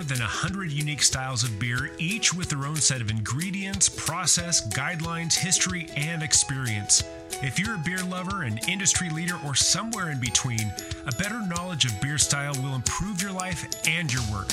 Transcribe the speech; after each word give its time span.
more 0.00 0.06
than 0.06 0.20
100 0.20 0.72
unique 0.72 1.02
styles 1.02 1.44
of 1.44 1.58
beer, 1.58 1.90
each 1.98 2.32
with 2.32 2.48
their 2.48 2.64
own 2.64 2.76
set 2.76 3.02
of 3.02 3.10
ingredients, 3.10 3.86
process, 3.86 4.66
guidelines, 4.72 5.34
history, 5.34 5.88
and 5.94 6.22
experience. 6.22 7.04
If 7.42 7.58
you're 7.58 7.74
a 7.74 7.82
beer 7.84 8.02
lover, 8.04 8.44
an 8.44 8.58
industry 8.66 9.10
leader, 9.10 9.38
or 9.44 9.54
somewhere 9.54 10.08
in 10.08 10.18
between, 10.18 10.72
a 11.06 11.12
better 11.16 11.46
knowledge 11.46 11.84
of 11.84 12.00
beer 12.00 12.16
style 12.16 12.54
will 12.62 12.74
improve 12.74 13.20
your 13.20 13.32
life 13.32 13.68
and 13.86 14.10
your 14.10 14.22
work. 14.32 14.48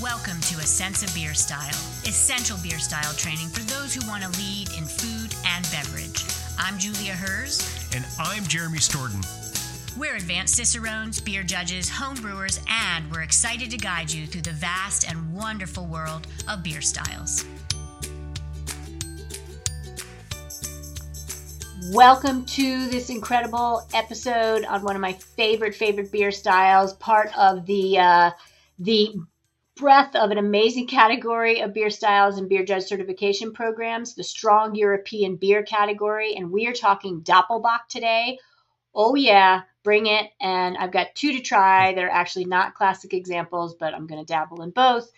Welcome 0.00 0.40
to 0.42 0.58
A 0.58 0.66
Sense 0.66 1.02
of 1.02 1.12
Beer 1.12 1.34
Style, 1.34 1.80
essential 2.06 2.56
beer 2.62 2.78
style 2.78 3.14
training 3.14 3.48
for 3.48 3.64
those 3.64 3.92
who 3.92 4.06
want 4.08 4.22
to 4.22 4.28
lead 4.38 4.68
in 4.78 4.84
food 4.84 5.34
and 5.44 5.68
beverage. 5.72 6.24
I'm 6.56 6.78
Julia 6.78 7.14
Herz. 7.14 7.66
And 7.96 8.04
I'm 8.20 8.44
Jeremy 8.44 8.78
Storton. 8.78 9.41
We're 9.98 10.16
advanced 10.16 10.56
cicerones, 10.56 11.20
beer 11.20 11.42
judges, 11.42 11.90
home 11.90 12.14
brewers, 12.14 12.58
and 12.66 13.10
we're 13.12 13.20
excited 13.20 13.70
to 13.72 13.76
guide 13.76 14.10
you 14.10 14.26
through 14.26 14.40
the 14.40 14.52
vast 14.52 15.06
and 15.06 15.34
wonderful 15.34 15.84
world 15.84 16.26
of 16.48 16.62
beer 16.62 16.80
styles. 16.80 17.44
Welcome 21.92 22.46
to 22.46 22.88
this 22.88 23.10
incredible 23.10 23.86
episode 23.92 24.64
on 24.64 24.82
one 24.82 24.96
of 24.96 25.02
my 25.02 25.12
favorite 25.12 25.74
favorite 25.74 26.10
beer 26.10 26.30
styles, 26.30 26.94
part 26.94 27.36
of 27.36 27.66
the 27.66 27.98
uh, 27.98 28.30
the 28.78 29.14
breadth 29.76 30.16
of 30.16 30.30
an 30.30 30.38
amazing 30.38 30.86
category 30.86 31.60
of 31.60 31.74
beer 31.74 31.90
styles 31.90 32.38
and 32.38 32.48
beer 32.48 32.64
judge 32.64 32.84
certification 32.84 33.52
programs, 33.52 34.14
the 34.14 34.24
strong 34.24 34.74
European 34.74 35.36
beer 35.36 35.62
category, 35.62 36.34
and 36.34 36.50
we 36.50 36.66
are 36.66 36.72
talking 36.72 37.20
Doppelbock 37.20 37.88
today. 37.90 38.38
Oh 38.94 39.14
yeah, 39.14 39.62
bring 39.82 40.06
it. 40.06 40.30
And 40.40 40.76
I've 40.76 40.92
got 40.92 41.14
two 41.14 41.32
to 41.32 41.40
try. 41.40 41.94
They're 41.94 42.10
actually 42.10 42.44
not 42.46 42.74
classic 42.74 43.14
examples, 43.14 43.74
but 43.74 43.94
I'm 43.94 44.06
going 44.06 44.24
to 44.24 44.26
dabble 44.32 44.62
in 44.62 44.70
both. 44.70 45.10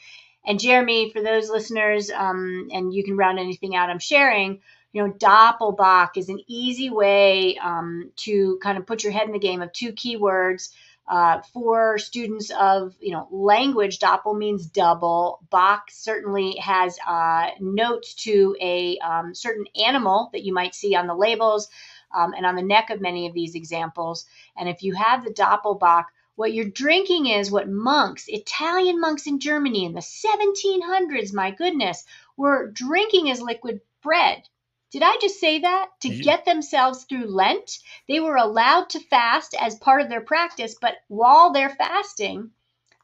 And 0.46 0.60
Jeremy, 0.60 1.10
for 1.10 1.22
those 1.22 1.48
listeners, 1.48 2.10
um, 2.10 2.68
and 2.70 2.92
you 2.92 3.02
can 3.04 3.16
round 3.16 3.38
anything 3.38 3.74
out 3.74 3.90
I'm 3.90 3.98
sharing, 3.98 4.60
you 4.92 5.02
know, 5.02 5.12
Doppelbock 5.12 6.16
is 6.16 6.28
an 6.28 6.40
easy 6.46 6.90
way 6.90 7.56
um, 7.58 8.12
to 8.16 8.58
kind 8.62 8.78
of 8.78 8.86
put 8.86 9.02
your 9.02 9.12
head 9.12 9.26
in 9.26 9.32
the 9.32 9.38
game 9.38 9.62
of 9.62 9.72
two 9.72 9.92
keywords. 9.92 10.70
Uh, 11.06 11.42
for 11.52 11.98
students 11.98 12.50
of 12.50 12.94
you 12.98 13.12
know 13.12 13.28
language, 13.30 13.98
Doppel 13.98 14.38
means 14.38 14.64
double. 14.64 15.38
Bock 15.50 15.90
certainly 15.90 16.56
has 16.56 16.96
uh, 17.06 17.48
notes 17.60 18.14
to 18.14 18.56
a 18.58 18.96
um, 19.00 19.34
certain 19.34 19.66
animal 19.84 20.30
that 20.32 20.44
you 20.44 20.54
might 20.54 20.74
see 20.74 20.94
on 20.94 21.06
the 21.06 21.14
labels 21.14 21.68
um, 22.14 22.34
and 22.34 22.46
on 22.46 22.56
the 22.56 22.62
neck 22.62 22.90
of 22.90 23.00
many 23.00 23.26
of 23.26 23.34
these 23.34 23.54
examples. 23.54 24.26
And 24.56 24.68
if 24.68 24.82
you 24.82 24.94
have 24.94 25.24
the 25.24 25.32
Doppelbock, 25.32 26.04
what 26.36 26.52
you're 26.52 26.64
drinking 26.64 27.26
is 27.26 27.50
what 27.50 27.68
monks, 27.68 28.26
Italian 28.28 29.00
monks 29.00 29.26
in 29.26 29.38
Germany 29.38 29.84
in 29.84 29.92
the 29.92 30.00
1700s, 30.00 31.32
my 31.32 31.50
goodness, 31.52 32.04
were 32.36 32.70
drinking 32.70 33.30
as 33.30 33.40
liquid 33.40 33.80
bread. 34.02 34.48
Did 34.90 35.02
I 35.02 35.16
just 35.20 35.40
say 35.40 35.60
that? 35.60 35.90
To 36.00 36.08
get 36.08 36.44
themselves 36.44 37.04
through 37.04 37.26
Lent, 37.26 37.78
they 38.06 38.20
were 38.20 38.36
allowed 38.36 38.90
to 38.90 39.00
fast 39.00 39.54
as 39.60 39.74
part 39.74 40.02
of 40.02 40.08
their 40.08 40.20
practice, 40.20 40.76
but 40.80 40.94
while 41.08 41.52
they're 41.52 41.70
fasting, 41.70 42.50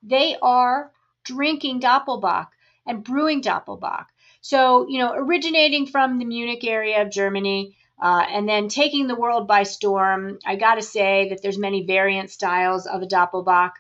they 0.03 0.37
are 0.41 0.93
drinking 1.25 1.81
Doppelbock 1.81 2.49
and 2.87 3.05
brewing 3.05 3.43
Doppelbock. 3.43 4.07
So, 4.41 4.89
you 4.89 4.99
know, 4.99 5.13
originating 5.15 5.87
from 5.87 6.19
the 6.19 6.25
Munich 6.25 6.65
area 6.65 7.03
of 7.03 7.11
Germany, 7.11 7.77
uh, 8.01 8.25
and 8.29 8.49
then 8.49 8.69
taking 8.69 9.07
the 9.07 9.15
world 9.15 9.47
by 9.47 9.63
storm, 9.63 10.39
I 10.47 10.57
got 10.57 10.77
to 10.77 10.83
say 10.83 11.29
that 11.29 11.43
there's 11.43 11.59
many 11.59 11.85
variant 11.85 12.31
styles 12.31 12.87
of 12.87 13.03
a 13.03 13.07
Doppelbock. 13.07 13.73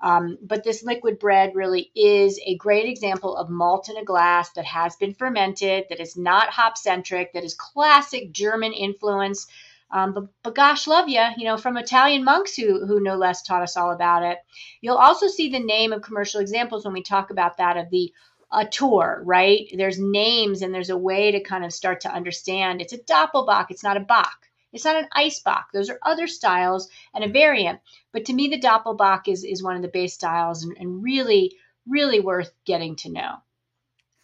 Um, 0.00 0.38
but 0.40 0.62
this 0.62 0.84
liquid 0.84 1.18
bread 1.18 1.54
really 1.54 1.90
is 1.94 2.40
a 2.44 2.56
great 2.56 2.88
example 2.88 3.36
of 3.36 3.50
malt 3.50 3.88
in 3.88 3.96
a 3.96 4.04
glass 4.04 4.50
that 4.52 4.64
has 4.64 4.94
been 4.96 5.14
fermented, 5.14 5.86
that 5.90 6.00
is 6.00 6.16
not 6.16 6.50
hop 6.50 6.78
centric, 6.78 7.32
that 7.32 7.42
is 7.44 7.54
classic 7.54 8.30
German 8.32 8.72
influence. 8.72 9.48
Um, 9.90 10.12
but, 10.12 10.24
but, 10.42 10.54
gosh, 10.54 10.86
love 10.86 11.08
you, 11.08 11.24
you 11.36 11.44
know, 11.44 11.56
from 11.56 11.76
Italian 11.76 12.22
monks 12.22 12.54
who, 12.54 12.86
who 12.86 13.00
no 13.00 13.16
less 13.16 13.42
taught 13.42 13.62
us 13.62 13.76
all 13.76 13.90
about 13.90 14.22
it. 14.22 14.38
You'll 14.80 14.96
also 14.96 15.28
see 15.28 15.48
the 15.48 15.58
name 15.58 15.92
of 15.92 16.02
commercial 16.02 16.40
examples 16.40 16.84
when 16.84 16.94
we 16.94 17.02
talk 17.02 17.30
about 17.30 17.56
that 17.56 17.76
of 17.76 17.90
the 17.90 18.12
a 18.52 18.66
tour, 18.66 19.22
right? 19.24 19.72
There's 19.76 19.98
names 19.98 20.62
and 20.62 20.74
there's 20.74 20.90
a 20.90 20.96
way 20.96 21.32
to 21.32 21.40
kind 21.40 21.64
of 21.64 21.72
start 21.72 22.02
to 22.02 22.12
understand. 22.12 22.80
It's 22.80 22.92
a 22.92 22.98
Doppelbock, 22.98 23.66
it's 23.70 23.84
not 23.84 23.96
a 23.96 24.00
Bock. 24.00 24.46
It's 24.72 24.84
not 24.84 24.96
an 24.96 25.08
Eisbock. 25.16 25.64
Those 25.72 25.88
are 25.88 25.98
other 26.02 26.26
styles 26.26 26.90
and 27.14 27.24
a 27.24 27.28
variant. 27.28 27.80
But 28.12 28.26
to 28.26 28.34
me, 28.34 28.48
the 28.48 28.60
Doppelbock 28.60 29.26
is, 29.26 29.42
is 29.44 29.62
one 29.62 29.76
of 29.76 29.82
the 29.82 29.88
base 29.88 30.14
styles 30.14 30.62
and, 30.62 30.76
and 30.78 31.02
really, 31.02 31.56
really 31.86 32.20
worth 32.20 32.52
getting 32.66 32.96
to 32.96 33.10
know. 33.10 33.36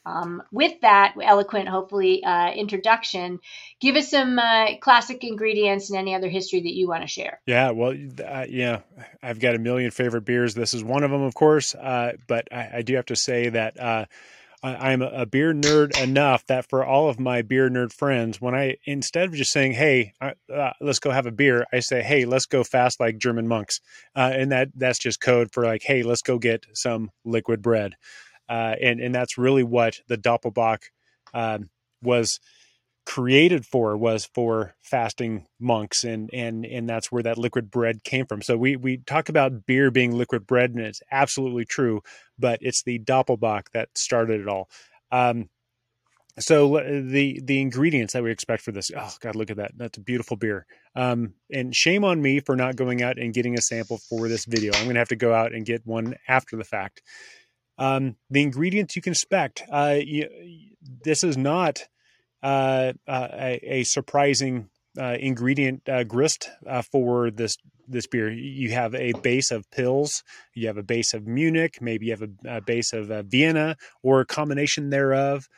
Um, 0.06 0.42
with 0.52 0.80
that 0.82 1.14
eloquent, 1.22 1.68
hopefully, 1.68 2.22
uh, 2.22 2.52
introduction, 2.52 3.40
give 3.80 3.96
us 3.96 4.10
some 4.10 4.38
uh, 4.38 4.76
classic 4.80 5.24
ingredients 5.24 5.88
and 5.88 5.98
any 5.98 6.14
other 6.14 6.28
history 6.28 6.60
that 6.60 6.74
you 6.74 6.88
want 6.88 7.02
to 7.02 7.08
share. 7.08 7.40
Yeah, 7.46 7.70
well, 7.70 7.94
uh, 8.24 8.46
yeah, 8.48 8.80
I've 9.22 9.40
got 9.40 9.54
a 9.54 9.58
million 9.58 9.90
favorite 9.90 10.26
beers. 10.26 10.54
This 10.54 10.74
is 10.74 10.84
one 10.84 11.04
of 11.04 11.10
them, 11.10 11.22
of 11.22 11.34
course. 11.34 11.74
Uh, 11.74 12.12
but 12.26 12.48
I, 12.52 12.70
I, 12.74 12.82
do 12.82 12.96
have 12.96 13.06
to 13.06 13.16
say 13.16 13.48
that 13.48 13.80
uh, 13.80 14.04
I, 14.62 14.92
am 14.92 15.00
a 15.00 15.24
beer 15.24 15.54
nerd 15.54 15.98
enough 16.02 16.44
that 16.46 16.68
for 16.68 16.84
all 16.84 17.08
of 17.08 17.18
my 17.18 17.40
beer 17.40 17.70
nerd 17.70 17.92
friends, 17.92 18.42
when 18.42 18.54
I 18.54 18.76
instead 18.84 19.28
of 19.28 19.34
just 19.34 19.52
saying, 19.52 19.72
"Hey, 19.72 20.12
uh, 20.20 20.70
let's 20.80 20.98
go 20.98 21.10
have 21.10 21.26
a 21.26 21.32
beer," 21.32 21.66
I 21.72 21.80
say, 21.80 22.02
"Hey, 22.02 22.24
let's 22.26 22.46
go 22.46 22.62
fast 22.62 23.00
like 23.00 23.18
German 23.18 23.48
monks," 23.48 23.80
and 24.14 24.52
that 24.52 24.68
that's 24.74 24.98
just 24.98 25.20
code 25.20 25.50
for 25.52 25.64
like, 25.64 25.82
"Hey, 25.82 26.02
let's 26.02 26.22
go 26.22 26.38
get 26.38 26.66
some 26.74 27.10
liquid 27.24 27.62
bread." 27.62 27.94
Uh, 28.48 28.74
and 28.80 29.00
and 29.00 29.14
that's 29.14 29.38
really 29.38 29.64
what 29.64 30.00
the 30.08 30.18
Doppelbock 30.18 30.82
um, 31.32 31.70
was 32.02 32.40
created 33.06 33.66
for 33.66 33.96
was 33.96 34.24
for 34.24 34.74
fasting 34.82 35.46
monks. 35.60 36.04
And 36.04 36.30
and 36.32 36.64
and 36.64 36.88
that's 36.88 37.12
where 37.12 37.22
that 37.22 37.38
liquid 37.38 37.70
bread 37.70 38.02
came 38.04 38.26
from. 38.26 38.42
So 38.42 38.56
we 38.56 38.76
we 38.76 38.98
talk 38.98 39.28
about 39.28 39.66
beer 39.66 39.90
being 39.90 40.12
liquid 40.12 40.46
bread 40.46 40.70
and 40.70 40.80
it's 40.80 41.02
absolutely 41.10 41.64
true 41.64 42.00
but 42.38 42.58
it's 42.62 42.82
the 42.82 42.98
doppelbock 42.98 43.70
that 43.72 43.90
started 43.96 44.40
it 44.40 44.48
all. 44.48 44.68
Um, 45.12 45.48
so 46.40 46.78
the 46.78 47.40
the 47.44 47.60
ingredients 47.60 48.12
that 48.14 48.24
we 48.24 48.32
expect 48.32 48.62
for 48.62 48.72
this 48.72 48.90
oh 48.96 49.12
god 49.20 49.36
look 49.36 49.50
at 49.50 49.58
that. 49.58 49.72
That's 49.76 49.98
a 49.98 50.02
beautiful 50.02 50.36
beer. 50.36 50.66
Um, 50.96 51.34
and 51.52 51.74
shame 51.74 52.04
on 52.04 52.20
me 52.20 52.40
for 52.40 52.56
not 52.56 52.74
going 52.76 53.02
out 53.02 53.18
and 53.18 53.32
getting 53.32 53.56
a 53.56 53.60
sample 53.60 53.98
for 53.98 54.28
this 54.28 54.44
video. 54.44 54.72
I'm 54.74 54.86
gonna 54.86 54.98
have 54.98 55.08
to 55.08 55.16
go 55.16 55.32
out 55.32 55.52
and 55.52 55.64
get 55.64 55.86
one 55.86 56.16
after 56.26 56.56
the 56.56 56.64
fact 56.64 57.02
um, 57.78 58.16
the 58.30 58.42
ingredients 58.42 58.96
you 58.96 59.02
can 59.02 59.12
expect. 59.12 59.62
Uh, 59.70 59.98
you, 60.00 60.28
this 61.04 61.24
is 61.24 61.36
not 61.36 61.84
uh, 62.42 62.92
uh, 63.08 63.28
a, 63.32 63.60
a, 63.62 63.84
surprising 63.84 64.68
uh, 65.00 65.16
ingredient 65.18 65.88
uh, 65.88 66.04
grist 66.04 66.50
uh, 66.66 66.82
for 66.82 67.30
this 67.30 67.56
this 67.88 68.06
beer. 68.06 68.30
You 68.30 68.70
have 68.72 68.94
a 68.94 69.12
base 69.22 69.50
of 69.50 69.68
Pils, 69.70 70.22
you 70.54 70.66
have 70.66 70.78
a 70.78 70.82
base 70.82 71.14
of 71.14 71.26
Munich, 71.26 71.78
maybe 71.80 72.06
you 72.06 72.12
have 72.12 72.22
a, 72.22 72.56
a 72.56 72.60
base 72.60 72.92
of 72.92 73.08
Vienna, 73.26 73.76
or 74.02 74.20
a 74.20 74.26
combination 74.26 74.90
thereof. 74.90 75.48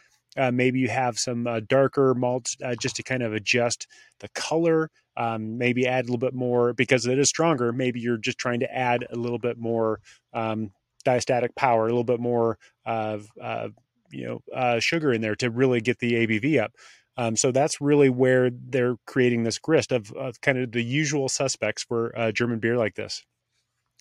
maybe 0.52 0.80
you 0.80 0.88
have 0.88 1.18
some 1.18 1.44
darker 1.68 2.14
malts 2.14 2.56
just 2.80 2.96
to 2.96 3.02
kind 3.02 3.22
of 3.22 3.32
adjust 3.32 3.86
the 4.20 4.28
color. 4.30 4.90
Um, 5.16 5.56
maybe 5.56 5.86
add 5.86 6.04
a 6.04 6.08
little 6.08 6.18
bit 6.18 6.34
more 6.34 6.72
because 6.72 7.06
it 7.06 7.18
is 7.18 7.28
stronger. 7.28 7.72
Maybe 7.72 8.00
you're 8.00 8.18
just 8.18 8.38
trying 8.38 8.60
to 8.60 8.76
add 8.76 9.06
a 9.10 9.16
little 9.16 9.38
bit 9.38 9.56
more 9.56 10.00
um, 10.34 10.72
diastatic 11.06 11.54
power, 11.54 11.84
a 11.84 11.88
little 11.88 12.04
bit 12.04 12.20
more 12.20 12.58
of 12.84 13.28
uh, 13.40 13.68
you 14.10 14.26
know 14.26 14.40
uh, 14.54 14.80
sugar 14.80 15.12
in 15.12 15.20
there 15.20 15.36
to 15.36 15.50
really 15.50 15.80
get 15.80 15.98
the 15.98 16.12
ABV 16.12 16.60
up. 16.60 16.72
Um, 17.18 17.36
so 17.36 17.50
that's 17.50 17.80
really 17.80 18.10
where 18.10 18.50
they're 18.50 18.96
creating 19.06 19.42
this 19.42 19.58
grist 19.58 19.90
of, 19.90 20.12
kind 20.42 20.58
of 20.58 20.72
the 20.72 20.82
usual 20.82 21.30
suspects 21.30 21.82
for 21.82 22.12
a 22.14 22.30
German 22.30 22.58
beer 22.58 22.76
like 22.76 22.94
this. 22.94 23.24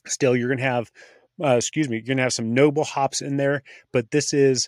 Still, 0.06 0.35
you're 0.35 0.50
going 0.50 0.57
to 0.57 0.65
have, 0.65 0.91
uh, 1.41 1.56
excuse 1.56 1.88
me, 1.88 1.95
you're 1.97 2.06
going 2.06 2.18
to 2.18 2.24
have 2.24 2.33
some 2.33 2.53
noble 2.53 2.83
hops 2.83 3.21
in 3.21 3.38
there, 3.38 3.63
but 3.94 4.12
this 4.12 4.33
is 4.33 4.68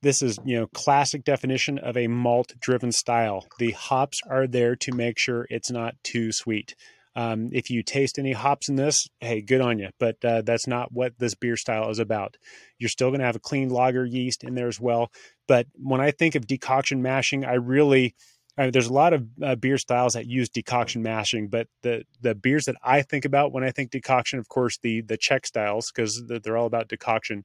this 0.00 0.20
is 0.20 0.38
you 0.44 0.58
know 0.58 0.66
classic 0.68 1.22
definition 1.24 1.78
of 1.78 1.96
a 1.96 2.08
malt 2.08 2.54
driven 2.58 2.92
style. 2.92 3.46
The 3.58 3.72
hops 3.72 4.20
are 4.28 4.46
there 4.46 4.74
to 4.76 4.92
make 4.92 5.18
sure 5.18 5.46
it's 5.48 5.70
not 5.70 5.94
too 6.02 6.32
sweet. 6.32 6.74
Um, 7.14 7.50
if 7.52 7.70
you 7.70 7.82
taste 7.82 8.18
any 8.18 8.32
hops 8.32 8.68
in 8.68 8.76
this, 8.76 9.08
hey, 9.20 9.42
good 9.42 9.60
on 9.60 9.78
you. 9.78 9.90
But 9.98 10.24
uh, 10.24 10.42
that's 10.42 10.66
not 10.66 10.92
what 10.92 11.18
this 11.18 11.34
beer 11.34 11.56
style 11.56 11.90
is 11.90 11.98
about. 11.98 12.36
You're 12.78 12.88
still 12.88 13.10
going 13.10 13.20
to 13.20 13.26
have 13.26 13.36
a 13.36 13.40
clean 13.40 13.68
lager 13.68 14.04
yeast 14.04 14.44
in 14.44 14.54
there 14.54 14.68
as 14.68 14.80
well. 14.80 15.10
But 15.46 15.66
when 15.74 16.00
I 16.00 16.10
think 16.10 16.34
of 16.34 16.46
decoction 16.46 17.02
mashing, 17.02 17.44
I 17.44 17.54
really 17.54 18.14
I 18.56 18.62
mean, 18.64 18.72
there's 18.72 18.88
a 18.88 18.92
lot 18.92 19.14
of 19.14 19.26
uh, 19.42 19.54
beer 19.54 19.78
styles 19.78 20.12
that 20.12 20.26
use 20.26 20.50
decoction 20.50 21.02
mashing, 21.02 21.48
but 21.48 21.68
the 21.82 22.04
the 22.20 22.34
beers 22.34 22.66
that 22.66 22.76
I 22.82 23.02
think 23.02 23.24
about 23.24 23.52
when 23.52 23.64
I 23.64 23.70
think 23.70 23.90
decoction, 23.90 24.38
of 24.38 24.48
course, 24.48 24.78
the 24.78 25.00
the 25.00 25.16
Czech 25.16 25.46
styles 25.46 25.90
because 25.90 26.22
they're 26.26 26.56
all 26.56 26.66
about 26.66 26.88
decoction. 26.88 27.44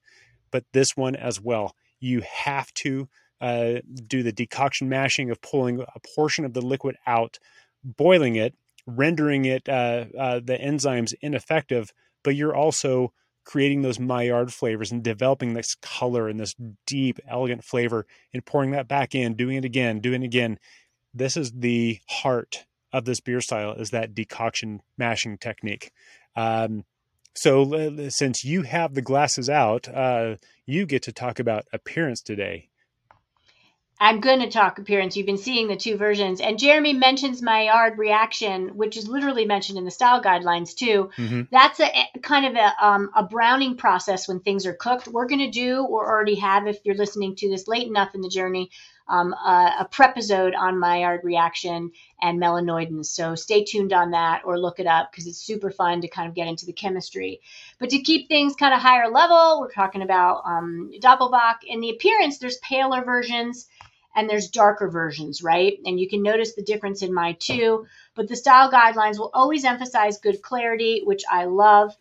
But 0.52 0.66
this 0.74 0.98
one 0.98 1.16
as 1.16 1.40
well, 1.40 1.76
you 2.00 2.22
have 2.22 2.74
to 2.76 3.08
uh, 3.40 3.76
do 4.06 4.22
the 4.24 4.34
decoction 4.34 4.90
mashing 4.90 5.30
of 5.30 5.42
pulling 5.42 5.82
a 5.82 6.00
portion 6.16 6.44
of 6.44 6.54
the 6.54 6.62
liquid 6.62 6.98
out, 7.06 7.40
boiling 7.84 8.36
it, 8.36 8.54
rendering 8.88 9.46
it 9.46 9.70
uh, 9.70 10.06
uh, 10.18 10.40
the 10.44 10.58
enzymes 10.58 11.14
ineffective, 11.22 11.92
but 12.24 12.36
you're 12.36 12.56
also 12.56 13.14
creating 13.46 13.82
those 13.82 14.00
Maillard 14.00 14.54
flavors 14.54 14.92
and 14.92 15.04
developing 15.04 15.54
this 15.54 15.76
color 15.76 16.28
and 16.28 16.40
this 16.40 16.56
deep, 16.86 17.20
elegant 17.30 17.64
flavor 17.64 18.06
and 18.34 18.46
pouring 18.46 18.72
that 18.72 18.88
back 18.88 19.14
in, 19.14 19.36
doing 19.36 19.58
it 19.58 19.66
again, 19.66 20.00
doing 20.00 20.24
it 20.24 20.26
again. 20.26 20.58
This 21.14 21.38
is 21.38 21.52
the 21.52 22.00
heart 22.10 22.66
of 22.92 23.06
this 23.06 23.20
beer 23.20 23.42
style 23.42 23.74
is 23.74 23.92
that 23.92 24.14
decoction 24.16 24.82
mashing 24.98 25.38
technique. 25.38 25.92
Um, 26.36 26.84
so 27.36 28.10
since 28.10 28.44
you 28.44 28.64
have 28.64 28.96
the 28.96 29.02
glasses 29.02 29.50
out, 29.50 29.88
uh, 29.88 30.38
you 30.66 30.86
get 30.86 31.04
to 31.04 31.12
talk 31.12 31.40
about 31.40 31.66
appearance 31.72 32.22
today. 32.22 32.70
I'm 34.00 34.20
going 34.20 34.40
to 34.42 34.50
talk 34.50 34.78
appearance. 34.78 35.18
You've 35.18 35.26
been 35.26 35.38
seeing 35.38 35.68
the 35.68 35.76
two 35.76 35.98
versions. 35.98 36.40
And 36.40 36.60
Jeremy 36.60 36.94
mentions 36.94 37.42
Maillard 37.42 37.98
reaction, 37.98 38.70
which 38.78 38.96
is 38.96 39.08
literally 39.08 39.46
mentioned 39.46 39.78
in 39.78 39.86
the 39.86 39.92
style 39.92 40.22
guidelines 40.22 40.76
too. 40.76 41.10
Mm-hmm. 41.18 41.42
That's 41.52 41.80
a, 41.80 41.86
a, 41.86 42.20
kind 42.20 42.46
of 42.46 42.56
a, 42.56 42.86
um, 42.86 43.10
a 43.16 43.24
browning 43.24 43.76
process 43.76 44.28
when 44.28 44.40
things 44.40 44.66
are 44.66 44.74
cooked. 44.74 45.08
We're 45.08 45.28
going 45.28 45.40
to 45.40 45.52
do, 45.52 45.84
or 45.84 46.08
already 46.08 46.36
have, 46.36 46.68
if 46.68 46.80
you're 46.84 46.96
listening 46.96 47.36
to 47.38 47.50
this 47.50 47.68
late 47.68 47.88
enough 47.88 48.14
in 48.14 48.22
the 48.22 48.30
journey, 48.30 48.70
um, 49.10 49.34
a, 49.34 49.76
a 49.82 49.88
prep 49.90 50.18
episode 50.18 50.56
on 50.56 50.80
Maillard 50.80 51.22
reaction 51.24 51.92
and 52.22 52.42
melanoidins. 52.42 53.06
So 53.06 53.36
stay 53.36 53.64
tuned 53.64 53.94
on 53.94 54.12
that 54.12 54.42
or 54.46 54.60
look 54.60 54.80
it 54.80 54.88
up 54.88 55.12
because 55.12 55.28
it's 55.28 55.38
super 55.38 55.70
fun 55.70 56.02
to 56.02 56.08
kind 56.08 56.28
of 56.28 56.34
get 56.34 56.48
into 56.48 56.66
the 56.66 56.74
chemistry. 56.74 57.40
But 57.78 57.92
to 57.92 58.00
keep 58.00 58.28
things 58.28 58.56
kind 58.56 58.74
of 58.74 58.80
higher 58.80 59.10
level, 59.10 59.60
we're 59.60 59.72
talking 59.72 60.02
about 60.02 60.42
um, 60.46 60.92
Doppelbock. 61.00 61.58
In 61.68 61.82
the 61.82 61.92
appearance, 61.92 62.40
there's 62.40 62.58
paler 62.58 63.04
versions 63.04 63.68
and 64.16 64.28
there's 64.28 64.50
darker 64.50 64.90
versions, 64.90 65.44
right? 65.44 65.78
And 65.86 66.00
you 66.00 66.10
can 66.10 66.24
notice 66.24 66.56
the 66.56 66.64
difference 66.64 67.04
in 67.04 67.14
my 67.14 67.34
two. 67.34 67.86
But 68.16 68.28
the 68.28 68.36
style 68.36 68.72
guidelines 68.72 69.20
will 69.20 69.30
always 69.36 69.64
emphasize 69.64 70.18
good 70.18 70.42
clarity, 70.42 71.02
which 71.04 71.24
I 71.30 71.46
love. 71.46 71.96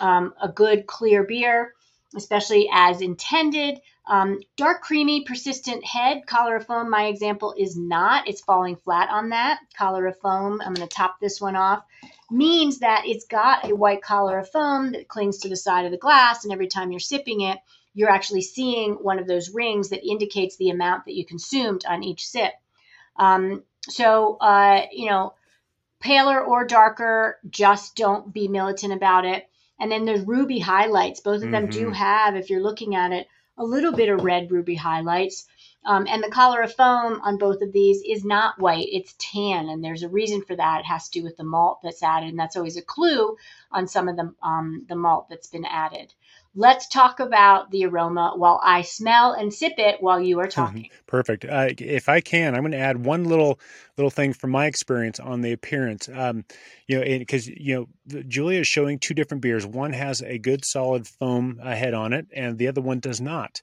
Um, 0.00 0.32
a 0.40 0.48
good 0.48 0.86
clear 0.86 1.24
beer, 1.24 1.74
especially 2.16 2.70
as 2.72 3.02
intended. 3.02 3.80
Um, 4.08 4.40
dark, 4.56 4.80
creamy, 4.80 5.24
persistent 5.24 5.84
head. 5.84 6.26
Collar 6.26 6.56
of 6.56 6.66
foam, 6.66 6.88
my 6.88 7.06
example 7.06 7.54
is 7.56 7.76
not. 7.76 8.26
It's 8.26 8.40
falling 8.40 8.76
flat 8.76 9.10
on 9.10 9.28
that. 9.28 9.60
Collar 9.76 10.06
of 10.06 10.18
foam, 10.20 10.62
I'm 10.62 10.72
going 10.72 10.88
to 10.88 10.94
top 10.94 11.20
this 11.20 11.40
one 11.40 11.56
off, 11.56 11.84
means 12.30 12.78
that 12.78 13.02
it's 13.04 13.26
got 13.26 13.70
a 13.70 13.76
white 13.76 14.00
collar 14.00 14.38
of 14.38 14.50
foam 14.50 14.92
that 14.92 15.08
clings 15.08 15.38
to 15.38 15.50
the 15.50 15.56
side 15.56 15.84
of 15.84 15.90
the 15.90 15.98
glass, 15.98 16.44
and 16.44 16.52
every 16.52 16.68
time 16.68 16.90
you're 16.90 17.00
sipping 17.00 17.42
it, 17.42 17.58
you're 17.92 18.10
actually 18.10 18.42
seeing 18.42 18.94
one 18.94 19.18
of 19.18 19.26
those 19.26 19.52
rings 19.52 19.90
that 19.90 20.08
indicates 20.08 20.56
the 20.56 20.70
amount 20.70 21.04
that 21.04 21.14
you 21.14 21.26
consumed 21.26 21.84
on 21.86 22.02
each 22.02 22.26
sip. 22.26 22.52
Um, 23.16 23.62
so, 23.88 24.36
uh, 24.36 24.86
you 24.90 25.10
know, 25.10 25.34
paler 26.00 26.40
or 26.40 26.64
darker, 26.64 27.38
just 27.50 27.94
don't 27.96 28.32
be 28.32 28.48
militant 28.48 28.92
about 28.92 29.24
it. 29.26 29.48
And 29.80 29.92
then 29.92 30.04
there's 30.04 30.22
ruby 30.22 30.58
highlights. 30.58 31.20
Both 31.20 31.42
of 31.42 31.50
them 31.50 31.68
mm-hmm. 31.68 31.78
do 31.78 31.90
have, 31.90 32.36
if 32.36 32.50
you're 32.50 32.62
looking 32.62 32.94
at 32.94 33.12
it, 33.12 33.26
a 33.58 33.64
little 33.64 33.92
bit 33.92 34.08
of 34.08 34.24
red 34.24 34.50
ruby 34.50 34.76
highlights. 34.76 35.46
Um, 35.84 36.06
and 36.08 36.22
the 36.22 36.30
collar 36.30 36.60
of 36.62 36.74
foam 36.74 37.20
on 37.22 37.38
both 37.38 37.62
of 37.62 37.72
these 37.72 38.02
is 38.02 38.24
not 38.24 38.58
white, 38.58 38.88
it's 38.90 39.14
tan. 39.18 39.68
And 39.68 39.82
there's 39.82 40.02
a 40.02 40.08
reason 40.08 40.42
for 40.42 40.56
that. 40.56 40.80
It 40.80 40.86
has 40.86 41.08
to 41.08 41.20
do 41.20 41.24
with 41.24 41.36
the 41.36 41.44
malt 41.44 41.80
that's 41.82 42.02
added. 42.02 42.30
And 42.30 42.38
that's 42.38 42.56
always 42.56 42.76
a 42.76 42.82
clue 42.82 43.36
on 43.72 43.86
some 43.86 44.08
of 44.08 44.16
the, 44.16 44.34
um, 44.42 44.84
the 44.88 44.96
malt 44.96 45.28
that's 45.28 45.48
been 45.48 45.64
added. 45.64 46.12
Let's 46.54 46.88
talk 46.88 47.20
about 47.20 47.70
the 47.70 47.84
aroma 47.84 48.32
while 48.36 48.60
I 48.64 48.82
smell 48.82 49.32
and 49.32 49.52
sip 49.52 49.74
it 49.78 50.02
while 50.02 50.20
you 50.20 50.40
are 50.40 50.48
talking. 50.48 50.90
Perfect. 51.06 51.44
Uh, 51.44 51.68
if 51.78 52.08
I 52.08 52.20
can, 52.20 52.54
I'm 52.54 52.62
going 52.62 52.72
to 52.72 52.78
add 52.78 53.04
one 53.04 53.24
little 53.24 53.60
little 53.96 54.10
thing 54.10 54.32
from 54.32 54.50
my 54.50 54.66
experience 54.66 55.20
on 55.20 55.40
the 55.42 55.52
appearance. 55.52 56.08
Um, 56.12 56.44
you 56.86 56.98
know, 56.98 57.18
because 57.18 57.46
you 57.46 57.88
know, 58.08 58.22
Julia 58.26 58.60
is 58.60 58.68
showing 58.68 58.98
two 58.98 59.14
different 59.14 59.42
beers. 59.42 59.66
One 59.66 59.92
has 59.92 60.22
a 60.22 60.38
good 60.38 60.64
solid 60.64 61.06
foam 61.06 61.58
head 61.58 61.94
on 61.94 62.12
it, 62.12 62.26
and 62.34 62.58
the 62.58 62.68
other 62.68 62.80
one 62.80 63.00
does 63.00 63.20
not. 63.20 63.60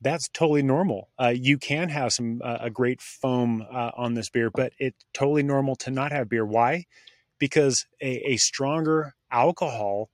That's 0.00 0.28
totally 0.28 0.62
normal. 0.62 1.10
Uh, 1.18 1.32
you 1.34 1.58
can 1.58 1.88
have 1.88 2.12
some 2.12 2.40
uh, 2.44 2.58
a 2.60 2.70
great 2.70 3.00
foam 3.00 3.64
uh, 3.72 3.92
on 3.96 4.14
this 4.14 4.30
beer, 4.30 4.50
but 4.50 4.72
it's 4.78 5.04
totally 5.14 5.44
normal 5.44 5.76
to 5.76 5.90
not 5.90 6.12
have 6.12 6.28
beer. 6.28 6.44
Why? 6.44 6.84
Because 7.38 7.86
a, 8.00 8.32
a 8.32 8.36
stronger 8.36 9.14
alcohol 9.30 10.10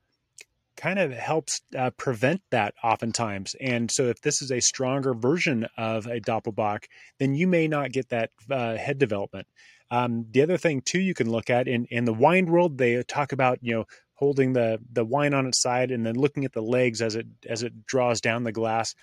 kind 0.78 0.98
of 0.98 1.12
helps 1.12 1.60
uh, 1.76 1.90
prevent 1.90 2.40
that 2.50 2.72
oftentimes. 2.82 3.54
And 3.60 3.90
so, 3.90 4.04
if 4.04 4.22
this 4.22 4.40
is 4.40 4.50
a 4.50 4.60
stronger 4.60 5.12
version 5.12 5.66
of 5.76 6.06
a 6.06 6.20
Doppelbock, 6.20 6.84
then 7.18 7.34
you 7.34 7.46
may 7.46 7.68
not 7.68 7.92
get 7.92 8.08
that 8.08 8.30
uh, 8.50 8.76
head 8.76 8.98
development. 8.98 9.46
Um, 9.90 10.26
the 10.30 10.42
other 10.42 10.56
thing 10.56 10.80
too, 10.80 11.00
you 11.00 11.14
can 11.14 11.30
look 11.30 11.50
at 11.50 11.68
in 11.68 11.86
in 11.86 12.04
the 12.04 12.14
wine 12.14 12.46
world, 12.46 12.78
they 12.78 13.02
talk 13.02 13.32
about 13.32 13.58
you 13.60 13.74
know 13.74 13.84
holding 14.14 14.52
the 14.52 14.78
the 14.92 15.04
wine 15.04 15.34
on 15.34 15.46
its 15.46 15.60
side 15.60 15.90
and 15.90 16.06
then 16.06 16.14
looking 16.14 16.44
at 16.44 16.52
the 16.52 16.62
legs 16.62 17.02
as 17.02 17.14
it 17.16 17.26
as 17.46 17.62
it 17.62 17.86
draws 17.86 18.20
down 18.20 18.44
the 18.44 18.52
glass. 18.52 18.94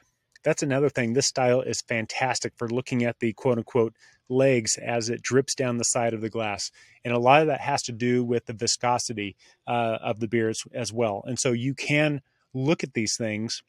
That's 0.43 0.63
another 0.63 0.89
thing. 0.89 1.13
This 1.13 1.25
style 1.25 1.61
is 1.61 1.81
fantastic 1.81 2.53
for 2.55 2.69
looking 2.69 3.03
at 3.03 3.19
the 3.19 3.33
quote 3.33 3.57
unquote 3.57 3.93
legs 4.29 4.77
as 4.77 5.09
it 5.09 5.21
drips 5.21 5.55
down 5.55 5.77
the 5.77 5.83
side 5.83 6.13
of 6.13 6.21
the 6.21 6.29
glass. 6.29 6.71
And 7.03 7.13
a 7.13 7.19
lot 7.19 7.41
of 7.41 7.47
that 7.47 7.61
has 7.61 7.83
to 7.83 7.91
do 7.91 8.23
with 8.23 8.45
the 8.45 8.53
viscosity 8.53 9.35
uh, 9.67 9.97
of 10.01 10.19
the 10.19 10.27
beer 10.27 10.49
as, 10.49 10.63
as 10.73 10.91
well. 10.91 11.23
And 11.25 11.39
so 11.39 11.51
you 11.51 11.73
can 11.73 12.21
look 12.53 12.83
at 12.83 12.93
these 12.93 13.17
things 13.17 13.61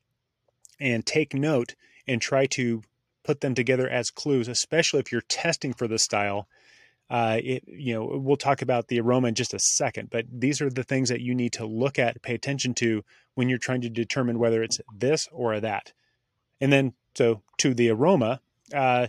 and 0.80 1.04
take 1.04 1.34
note 1.34 1.74
and 2.06 2.20
try 2.20 2.46
to 2.46 2.82
put 3.24 3.40
them 3.40 3.54
together 3.54 3.88
as 3.88 4.10
clues, 4.10 4.48
especially 4.48 5.00
if 5.00 5.10
you're 5.10 5.20
testing 5.22 5.74
for 5.74 5.88
the 5.88 5.98
style. 5.98 6.48
Uh, 7.08 7.38
it, 7.42 7.64
you 7.66 7.94
know, 7.94 8.18
we'll 8.20 8.36
talk 8.36 8.62
about 8.62 8.88
the 8.88 9.00
aroma 9.00 9.28
in 9.28 9.34
just 9.34 9.54
a 9.54 9.58
second, 9.58 10.10
but 10.10 10.24
these 10.32 10.60
are 10.60 10.70
the 10.70 10.82
things 10.82 11.08
that 11.08 11.20
you 11.20 11.34
need 11.34 11.52
to 11.52 11.64
look 11.64 11.98
at, 11.98 12.20
pay 12.22 12.34
attention 12.34 12.74
to 12.74 13.04
when 13.34 13.48
you're 13.48 13.58
trying 13.58 13.80
to 13.80 13.88
determine 13.88 14.38
whether 14.38 14.62
it's 14.62 14.80
this 14.92 15.28
or 15.30 15.60
that. 15.60 15.92
And 16.60 16.72
then, 16.72 16.94
so 17.14 17.42
to 17.58 17.74
the 17.74 17.90
aroma, 17.90 18.40
uh, 18.74 19.08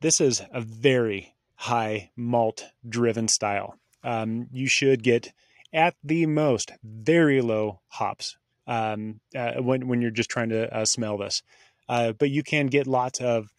this 0.00 0.20
is 0.20 0.42
a 0.52 0.60
very 0.60 1.34
high 1.56 2.10
malt 2.16 2.64
driven 2.88 3.28
style. 3.28 3.78
Um, 4.02 4.48
you 4.52 4.66
should 4.66 5.02
get 5.02 5.32
at 5.72 5.94
the 6.04 6.26
most 6.26 6.72
very 6.82 7.40
low 7.40 7.80
hops 7.88 8.36
um, 8.66 9.20
uh, 9.34 9.54
when 9.54 9.88
when 9.88 10.00
you're 10.00 10.10
just 10.10 10.30
trying 10.30 10.50
to 10.50 10.74
uh, 10.74 10.84
smell 10.84 11.18
this. 11.18 11.42
Uh, 11.88 12.12
but 12.12 12.30
you 12.30 12.42
can 12.42 12.66
get 12.66 12.86
lots 12.86 13.20
of 13.20 13.52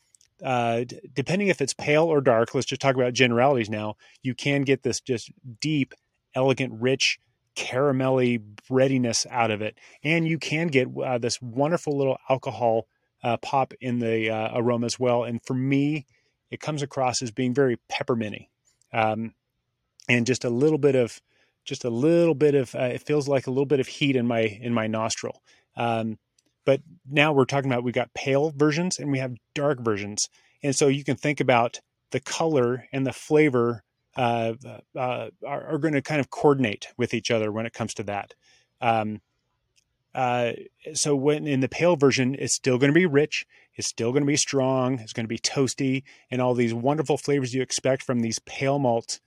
uh, 0.44 0.84
d- 0.84 1.00
depending 1.14 1.48
if 1.48 1.62
it's 1.62 1.74
pale 1.74 2.06
or 2.06 2.22
dark. 2.22 2.54
Let's 2.54 2.68
just 2.68 2.82
talk 2.82 2.96
about 2.96 3.14
generalities 3.14 3.70
now. 3.70 3.96
You 4.24 4.34
can 4.34 4.64
get 4.64 4.84
this 4.84 5.00
just 5.00 5.32
deep, 5.62 5.94
elegant, 6.34 6.74
rich, 6.80 7.20
caramelly 7.56 8.42
breadiness 8.68 9.25
out 9.30 9.51
of 9.51 9.62
it, 9.62 9.78
and 10.04 10.28
you 10.28 10.38
can 10.38 10.68
get 10.68 10.88
uh, 11.04 11.18
this 11.18 11.42
wonderful 11.42 11.98
little 11.98 12.18
alcohol 12.30 12.88
uh, 13.25 13.38
pop 13.38 13.74
in 13.82 13.98
the 13.98 14.29
uh, 14.29 14.51
aroma 14.53 14.86
as 14.86 15.00
well. 15.00 15.24
And 15.24 15.44
for 15.44 15.55
me, 15.55 16.05
it 16.51 16.60
comes 16.60 16.84
across 16.84 17.24
as 17.24 17.32
being 17.32 17.55
very 17.55 17.77
pepperminty, 17.91 18.50
um, 18.94 19.34
and 20.08 20.27
just 20.27 20.46
a 20.46 20.50
little 20.50 20.77
bit 20.77 20.96
of, 20.96 21.20
just 21.65 21.84
a 21.84 21.89
little 21.89 22.36
bit 22.36 22.53
of. 22.53 22.75
Uh, 22.75 22.91
it 22.94 23.01
feels 23.01 23.27
like 23.27 23.48
a 23.48 23.50
little 23.50 23.65
bit 23.65 23.79
of 23.79 23.88
heat 23.88 24.15
in 24.15 24.27
my 24.27 24.41
in 24.41 24.75
my 24.75 24.86
nostril. 24.86 25.41
Um, 25.75 26.20
but 26.67 26.82
now 27.10 27.34
we're 27.34 27.46
talking 27.46 27.72
about 27.72 27.84
we've 27.84 27.96
got 27.96 28.13
pale 28.13 28.53
versions 28.55 29.00
and 29.00 29.12
we 29.12 29.17
have 29.17 29.36
dark 29.55 29.79
versions, 29.82 30.29
and 30.62 30.75
so 30.75 30.88
you 30.88 31.03
can 31.03 31.15
think 31.15 31.39
about 31.39 31.79
the 32.12 32.20
color 32.20 32.86
and 32.94 33.08
the 33.08 33.13
flavor 33.13 33.84
uh, 34.15 34.53
uh, 34.96 35.29
are, 35.46 35.67
are, 35.67 35.77
going 35.77 35.96
to 35.96 36.01
kind 36.01 36.22
of 36.22 36.29
coordinate 36.29 36.88
with 36.98 37.13
each 37.13 37.32
other 37.32 37.51
when 37.51 37.65
it 37.65 37.74
comes 37.74 37.94
to 37.96 38.03
that. 38.03 38.34
Um, 38.79 39.20
uh, 40.15 40.53
so 40.93 41.15
when 41.15 41.45
in 41.45 41.60
the 41.60 41.67
pale 41.67 41.98
version, 41.98 42.36
it's 42.39 42.53
still 42.53 42.77
going 42.77 42.91
to 42.91 42.98
be 42.98 43.05
rich. 43.05 43.45
It's 43.75 43.88
still 43.88 44.12
going 44.12 44.24
to 44.24 44.27
be 44.27 44.38
strong. 44.38 45.00
It's 45.00 45.12
going 45.12 45.25
to 45.25 45.27
be 45.27 45.38
toasty 45.38 46.03
and 46.31 46.41
all 46.41 46.53
these 46.53 46.74
wonderful 46.74 47.17
flavors 47.17 47.53
you 47.53 47.62
expect 47.62 48.01
from 48.01 48.22
these 48.22 48.39
pale 48.39 48.79
malts. 48.79 49.19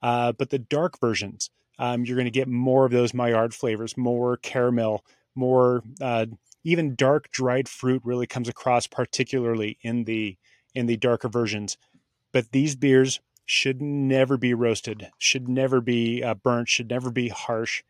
Uh, 0.00 0.30
but 0.32 0.50
the 0.50 0.58
dark 0.58 1.00
versions, 1.00 1.50
um, 1.80 2.04
you're 2.04 2.16
going 2.16 2.26
to 2.26 2.30
get 2.30 2.46
more 2.46 2.84
of 2.86 2.92
those 2.92 3.12
Maillard 3.12 3.54
flavors, 3.54 3.96
more 3.96 4.36
caramel, 4.36 5.04
more 5.34 5.82
uh, 6.00 6.26
even 6.62 6.94
dark 6.94 7.30
dried 7.32 7.68
fruit 7.68 8.02
really 8.04 8.26
comes 8.26 8.48
across 8.48 8.86
particularly 8.86 9.78
in 9.82 10.04
the 10.04 10.36
in 10.74 10.86
the 10.86 10.96
darker 10.96 11.28
versions. 11.28 11.76
But 12.32 12.52
these 12.52 12.76
beers 12.76 13.18
should 13.46 13.82
never 13.82 14.36
be 14.36 14.54
roasted, 14.54 15.08
should 15.18 15.48
never 15.48 15.80
be 15.80 16.22
uh, 16.22 16.34
burnt, 16.34 16.68
should 16.68 16.90
never 16.90 17.10
be 17.10 17.28
harsh. 17.30 17.82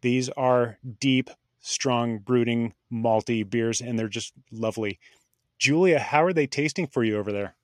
These 0.00 0.28
are 0.30 0.78
deep, 1.00 1.30
strong, 1.64 2.18
brooding, 2.18 2.74
malty 2.92 3.48
beers, 3.48 3.80
and 3.80 3.98
they're 3.98 4.08
just 4.08 4.32
lovely. 4.52 4.98
Julia, 5.58 5.98
how 5.98 6.22
are 6.22 6.32
they 6.32 6.46
tasting 6.46 6.86
for 6.86 7.02
you 7.02 7.16
over 7.16 7.32
there? 7.32 7.54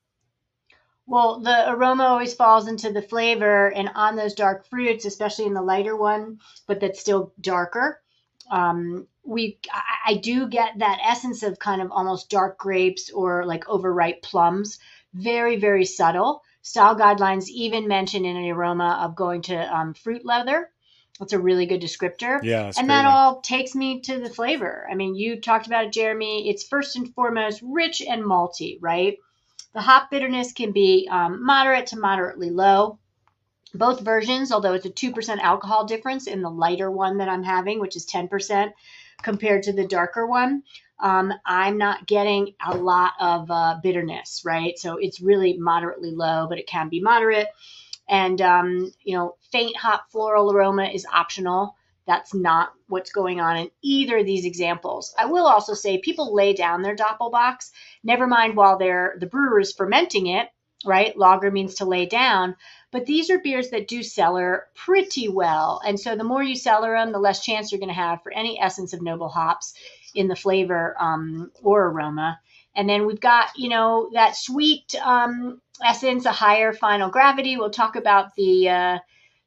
Well, 1.07 1.41
the 1.41 1.71
aroma 1.71 2.05
always 2.05 2.35
falls 2.35 2.69
into 2.69 2.93
the 2.93 3.03
flavor, 3.03 3.69
and 3.69 3.91
on 3.95 4.17
those 4.17 4.35
dark 4.35 4.67
fruits, 4.69 5.05
especially 5.05 5.47
in 5.47 5.55
the 5.55 5.63
lighter 5.63 5.97
one, 5.97 6.39
but 6.67 6.81
that's 6.81 7.01
still 7.01 7.33
darker. 7.41 8.01
Um, 8.51 9.07
we, 9.25 9.59
I, 9.71 10.13
I 10.13 10.15
do 10.15 10.49
get 10.49 10.79
that 10.79 11.01
essence 11.05 11.43
of 11.43 11.59
kind 11.59 11.83
of 11.83 11.93
almost 11.93 12.31
dark 12.31 12.59
grapes 12.59 13.11
or 13.11 13.45
like 13.45 13.69
overripe 13.69 14.23
plums. 14.23 14.79
Very, 15.13 15.57
very 15.57 15.85
subtle. 15.85 16.43
Style 16.63 16.97
guidelines 16.97 17.49
even 17.49 17.89
mention 17.89 18.25
in 18.25 18.37
an 18.37 18.49
aroma 18.49 19.01
of 19.03 19.17
going 19.17 19.43
to 19.43 19.57
um, 19.57 19.95
fruit 19.95 20.25
leather 20.25 20.71
That's 21.21 21.35
a 21.35 21.39
really 21.39 21.67
good 21.67 21.83
descriptor. 21.83 22.43
Yeah, 22.43 22.73
and 22.79 22.89
that 22.89 23.05
one. 23.05 23.13
all 23.13 23.41
takes 23.43 23.75
me 23.75 24.01
to 24.01 24.19
the 24.19 24.31
flavor. 24.31 24.89
I 24.91 24.95
mean, 24.95 25.15
you 25.15 25.39
talked 25.39 25.67
about 25.67 25.85
it, 25.85 25.93
Jeremy. 25.93 26.49
It's 26.49 26.67
first 26.67 26.97
and 26.97 27.15
foremost 27.15 27.61
rich 27.63 28.01
and 28.01 28.25
malty, 28.25 28.79
right? 28.81 29.19
The 29.75 29.83
hop 29.83 30.11
bitterness 30.11 30.53
can 30.53 30.73
be 30.73 31.07
um, 31.11 31.45
moderate 31.45 31.89
to 31.89 31.99
moderately 31.99 32.51
low. 32.51 32.99
Both 33.75 34.01
versions, 34.01 34.51
although 34.51 34.73
it's 34.73 34.87
a 34.87 34.91
2% 34.91 35.39
alcohol 35.39 35.85
difference 35.85 36.27
in 36.27 36.43
the 36.43 36.51
lighter 36.51 36.91
one 36.91 37.19
that 37.19 37.29
I'm 37.29 37.45
having, 37.45 37.79
which 37.79 37.97
is 37.97 38.07
10% 38.07 38.73
compared 39.23 39.65
to 39.65 39.73
the 39.73 39.87
darker 39.87 40.27
one, 40.27 40.63
um, 40.99 41.33
I'm 41.45 41.79
not 41.79 42.07
getting 42.07 42.55
a 42.67 42.77
lot 42.77 43.13
of 43.21 43.51
uh, 43.51 43.79
bitterness, 43.83 44.43
right? 44.45 44.77
So 44.79 44.97
it's 44.97 45.21
really 45.21 45.59
moderately 45.59 46.11
low, 46.11 46.47
but 46.49 46.59
it 46.59 46.67
can 46.67 46.89
be 46.89 47.01
moderate. 47.01 47.49
And, 48.09 48.41
um, 48.41 48.93
you 49.05 49.17
know, 49.17 49.37
faint 49.53 49.77
hop 49.77 50.11
floral 50.11 50.53
aroma 50.53 50.85
is 50.85 51.07
optional. 51.13 51.77
That's 52.07 52.35
not 52.35 52.73
what's 52.89 53.13
going 53.13 53.41
on 53.41 53.57
in 53.57 53.71
either 53.83 54.19
of 54.19 54.27
these 54.27 54.45
examples. 54.45 55.15
I 55.17 55.27
will 55.27 55.47
also 55.47 55.75
say 55.75 55.99
people 55.99 56.35
lay 56.35 56.55
down 56.55 56.83
their 56.83 56.97
Doppelbocks, 56.97 57.71
never 58.03 58.27
mind 58.27 58.57
while 58.57 58.79
they're 58.79 59.17
the 59.19 59.27
brewer 59.27 59.61
is 59.61 59.73
fermenting 59.73 60.27
it, 60.27 60.49
right? 60.85 61.17
Lager 61.17 61.51
means 61.51 61.77
to 61.77 61.85
lay 61.85 62.07
down. 62.07 62.57
But 62.91 63.07
these 63.07 63.31
are 63.31 63.39
beers 63.39 63.71
that 63.71 63.87
do 63.87 64.03
cellar 64.03 64.67
pretty 64.75 65.29
well. 65.29 65.81
And 65.87 66.01
so 66.01 66.17
the 66.17 66.25
more 66.25 66.43
you 66.43 66.57
cellar 66.57 66.97
them, 66.97 67.13
the 67.13 67.21
less 67.21 67.45
chance 67.45 67.71
you're 67.71 67.79
going 67.79 67.89
to 67.89 67.95
have 67.95 68.23
for 68.23 68.33
any 68.33 68.61
essence 68.61 68.93
of 68.93 69.03
noble 69.03 69.29
hops 69.29 69.75
in 70.15 70.27
the 70.27 70.35
flavor 70.35 70.97
um, 70.99 71.53
or 71.63 71.87
aroma. 71.87 72.41
And 72.75 72.89
then 72.89 73.07
we've 73.07 73.21
got, 73.21 73.51
you 73.57 73.69
know, 73.69 74.11
that 74.15 74.37
sweet 74.37 74.95
um, 75.01 75.61
essence, 75.85 76.25
a 76.25 76.33
higher 76.33 76.73
final 76.73 77.11
gravity. 77.11 77.57
We'll 77.57 77.71
talk 77.71 77.97
about 77.97 78.35
the 78.35 78.69
uh, 78.69 78.99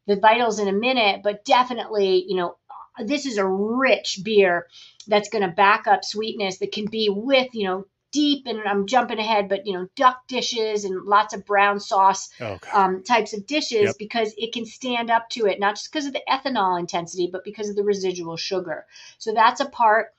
the 0.07 0.15
vitals 0.15 0.59
in 0.59 0.67
a 0.67 0.73
minute, 0.73 1.21
but 1.23 1.45
definitely, 1.45 2.25
you 2.27 2.35
know, 2.35 2.57
this 2.99 3.25
is 3.25 3.37
a 3.37 3.45
rich 3.45 4.19
beer 4.23 4.67
that's 5.07 5.29
going 5.29 5.41
to 5.41 5.53
back 5.53 5.87
up 5.87 6.03
sweetness 6.03 6.59
that 6.59 6.71
can 6.71 6.85
be 6.85 7.09
with, 7.09 7.47
you 7.53 7.65
know, 7.65 7.85
deep 8.13 8.45
and 8.45 8.59
I'm 8.61 8.85
jumping 8.85 9.19
ahead, 9.19 9.49
but 9.49 9.65
you 9.65 9.73
know, 9.73 9.87
duck 9.95 10.27
dishes 10.27 10.85
and 10.85 11.03
lots 11.03 11.33
of 11.33 11.45
brown 11.45 11.79
sauce 11.79 12.29
oh, 12.39 12.59
um, 12.71 13.03
types 13.03 13.33
of 13.33 13.45
dishes 13.47 13.87
yep. 13.87 13.95
because 13.97 14.33
it 14.37 14.53
can 14.53 14.65
stand 14.65 15.09
up 15.09 15.29
to 15.31 15.47
it, 15.47 15.59
not 15.59 15.75
just 15.75 15.91
because 15.91 16.05
of 16.05 16.13
the 16.13 16.21
ethanol 16.29 16.79
intensity, 16.79 17.27
but 17.31 17.43
because 17.43 17.69
of 17.69 17.75
the 17.75 17.83
residual 17.83 18.37
sugar. 18.37 18.85
So 19.17 19.33
that's 19.33 19.59
a 19.59 19.65
part 19.65 20.09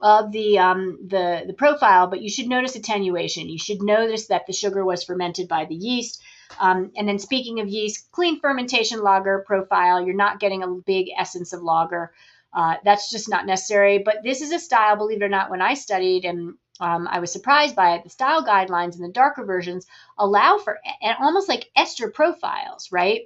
of 0.00 0.32
the 0.32 0.58
um, 0.58 0.98
the 1.06 1.42
the 1.46 1.52
profile, 1.52 2.06
but 2.06 2.22
you 2.22 2.30
should 2.30 2.48
notice 2.48 2.76
attenuation. 2.76 3.48
You 3.48 3.58
should 3.58 3.82
notice 3.82 4.28
that 4.28 4.46
the 4.46 4.52
sugar 4.52 4.84
was 4.84 5.04
fermented 5.04 5.48
by 5.48 5.66
the 5.66 5.74
yeast. 5.74 6.22
Um, 6.58 6.90
and 6.96 7.08
then 7.08 7.18
speaking 7.18 7.60
of 7.60 7.68
yeast, 7.68 8.10
clean 8.10 8.40
fermentation 8.40 9.02
lager 9.02 9.44
profile. 9.46 10.04
You're 10.04 10.14
not 10.14 10.40
getting 10.40 10.62
a 10.62 10.68
big 10.68 11.08
essence 11.16 11.52
of 11.52 11.62
lager. 11.62 12.12
Uh, 12.52 12.76
that's 12.84 13.10
just 13.10 13.28
not 13.28 13.46
necessary. 13.46 13.98
But 13.98 14.18
this 14.24 14.40
is 14.40 14.52
a 14.52 14.58
style, 14.58 14.96
believe 14.96 15.22
it 15.22 15.24
or 15.24 15.28
not, 15.28 15.50
when 15.50 15.62
I 15.62 15.74
studied 15.74 16.24
and 16.24 16.54
um, 16.80 17.06
I 17.08 17.20
was 17.20 17.30
surprised 17.30 17.76
by 17.76 17.94
it. 17.94 18.04
The 18.04 18.10
style 18.10 18.44
guidelines 18.44 18.96
in 18.96 19.02
the 19.02 19.12
darker 19.12 19.44
versions 19.44 19.86
allow 20.18 20.58
for 20.58 20.78
and 21.02 21.16
almost 21.20 21.48
like 21.48 21.70
ester 21.76 22.10
profiles, 22.10 22.90
right? 22.90 23.22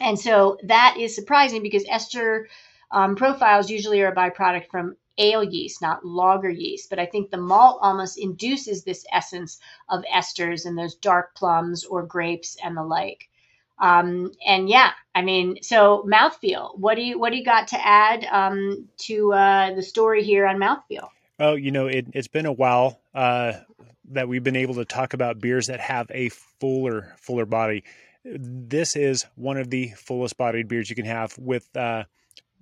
And 0.00 0.18
so 0.18 0.58
that 0.64 0.96
is 0.98 1.14
surprising 1.14 1.62
because 1.62 1.84
ester 1.88 2.48
um, 2.90 3.14
profiles 3.14 3.70
usually 3.70 4.02
are 4.02 4.12
a 4.12 4.14
byproduct 4.14 4.68
from 4.70 4.96
ale 5.18 5.44
yeast, 5.44 5.82
not 5.82 6.04
lager 6.04 6.50
yeast. 6.50 6.90
But 6.90 6.98
I 6.98 7.06
think 7.06 7.30
the 7.30 7.36
malt 7.36 7.78
almost 7.82 8.18
induces 8.18 8.84
this 8.84 9.04
essence 9.12 9.58
of 9.88 10.04
esters 10.12 10.66
and 10.66 10.76
those 10.76 10.94
dark 10.94 11.34
plums 11.34 11.84
or 11.84 12.04
grapes 12.04 12.56
and 12.62 12.76
the 12.76 12.84
like. 12.84 13.28
Um, 13.78 14.32
and 14.46 14.68
yeah, 14.68 14.92
I 15.14 15.22
mean, 15.22 15.62
so 15.62 16.06
mouthfeel. 16.08 16.78
What 16.78 16.94
do 16.94 17.02
you 17.02 17.18
what 17.18 17.30
do 17.30 17.36
you 17.36 17.44
got 17.44 17.68
to 17.68 17.86
add 17.86 18.24
um, 18.30 18.88
to 18.98 19.32
uh, 19.32 19.74
the 19.74 19.82
story 19.82 20.22
here 20.22 20.46
on 20.46 20.58
mouthfeel? 20.58 21.08
Oh, 21.38 21.54
you 21.54 21.72
know, 21.72 21.88
it, 21.88 22.14
has 22.14 22.28
been 22.28 22.46
a 22.46 22.52
while 22.52 23.00
uh, 23.14 23.54
that 24.10 24.28
we've 24.28 24.44
been 24.44 24.56
able 24.56 24.74
to 24.74 24.84
talk 24.84 25.14
about 25.14 25.40
beers 25.40 25.66
that 25.66 25.80
have 25.80 26.06
a 26.14 26.28
fuller, 26.28 27.14
fuller 27.18 27.46
body. 27.46 27.82
This 28.24 28.94
is 28.94 29.26
one 29.34 29.56
of 29.56 29.68
the 29.68 29.88
fullest 29.96 30.36
bodied 30.36 30.68
beers 30.68 30.88
you 30.88 30.94
can 30.94 31.06
have 31.06 31.36
with, 31.36 31.68
uh, 31.76 32.04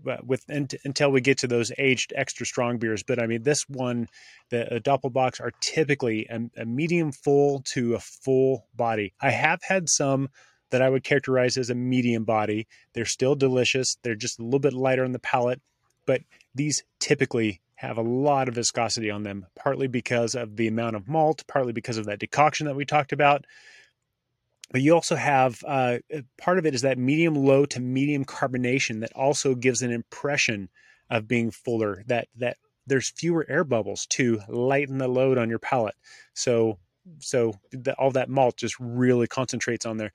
Uh, 0.09 0.17
with 0.25 0.45
until 0.49 1.11
we 1.11 1.21
get 1.21 1.37
to 1.39 1.47
those 1.47 1.73
aged 1.77 2.13
extra 2.17 2.47
strong 2.47 2.79
beers. 2.79 3.03
But 3.03 3.23
I 3.23 3.27
mean, 3.27 3.43
this 3.43 3.69
one, 3.69 4.09
the 4.49 4.77
uh, 4.77 4.79
Doppelbocks 4.79 5.41
are 5.41 5.53
typically 5.61 6.27
a, 6.31 6.63
a 6.63 6.65
medium 6.65 7.13
full 7.13 7.63
to 7.73 7.95
a 7.95 8.01
full 8.01 8.67
body. 8.75 9.13
I 9.21 9.31
have 9.31 9.61
had 9.63 9.89
some 9.91 10.29
that 10.71 10.83
I 10.83 10.89
would 10.89 11.05
characterize 11.05 11.57
as 11.57 11.69
a 11.69 11.75
medium 11.75 12.25
body. 12.25 12.67
They're 12.95 13.05
still 13.05 13.35
delicious. 13.35 13.97
They're 14.03 14.15
just 14.15 14.39
a 14.39 14.43
little 14.43 14.59
bit 14.61 14.73
lighter 14.73 15.05
on 15.05 15.13
the 15.13 15.19
palate, 15.19 15.61
but 16.07 16.23
these 16.55 16.83
typically 16.99 17.61
have 17.75 17.99
a 17.99 18.03
lot 18.03 18.49
of 18.49 18.55
viscosity 18.55 19.11
on 19.11 19.23
them, 19.23 19.47
partly 19.57 19.89
because 19.89 20.35
of 20.35 20.57
the 20.57 20.69
amount 20.69 20.97
of 20.97 21.09
malt, 21.09 21.45
partly 21.49 21.73
because 21.73 21.97
of 21.97 22.07
that 22.07 22.19
decoction 22.19 22.67
that 22.67 22.77
we 22.77 22.85
talked 22.85 23.13
about. 23.13 23.45
But 24.71 24.83
you 24.83 24.95
also 24.95 25.17
have 25.17 25.63
uh, 25.67 25.99
part 26.39 26.59
of 26.59 26.67
it 26.67 26.75
is 26.75 26.83
that 26.83 26.99
medium 26.99 27.35
low 27.35 27.65
to 27.67 27.81
medium 27.81 28.25
carbonation 28.25 29.01
that 29.01 29.13
also 29.15 29.55
gives 29.55 29.83
an 29.83 29.91
impression 29.91 30.69
of 31.11 31.27
being 31.27 31.51
fuller. 31.51 32.05
That 32.07 32.29
that 32.37 32.57
there's 32.87 33.11
fewer 33.11 33.45
air 33.49 33.65
bubbles 33.65 34.07
to 34.11 34.41
lighten 34.49 34.99
the 34.99 35.09
load 35.09 35.39
on 35.39 35.51
your 35.51 35.59
palate. 35.59 35.97
So 36.35 36.79
so 37.19 37.55
the, 37.73 37.95
all 37.95 38.13
that 38.13 38.29
malt 38.29 38.57
just 38.57 38.77
really 38.79 39.27
concentrates 39.27 39.87
on 39.87 39.97
there. 39.97 40.13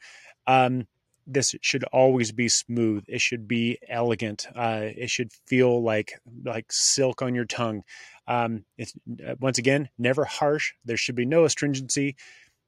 Um, 0.48 0.88
this 1.28 1.56
should 1.62 1.84
always 1.86 2.32
be 2.32 2.48
smooth. 2.48 3.04
It 3.08 3.20
should 3.20 3.48
be 3.48 3.80
elegant. 3.90 4.48
Uh, 4.56 4.90
it 4.96 5.10
should 5.10 5.32
feel 5.48 5.82
like 5.82 6.14
like 6.44 6.68
silk 6.70 7.22
on 7.22 7.34
your 7.34 7.46
tongue. 7.46 7.84
Um, 8.28 8.66
it's 8.78 8.94
uh, 9.26 9.36
once 9.40 9.58
again 9.58 9.90
never 9.98 10.24
harsh. 10.24 10.74
There 10.86 10.98
should 10.98 11.16
be 11.16 11.26
no 11.26 11.46
astringency. 11.46 12.16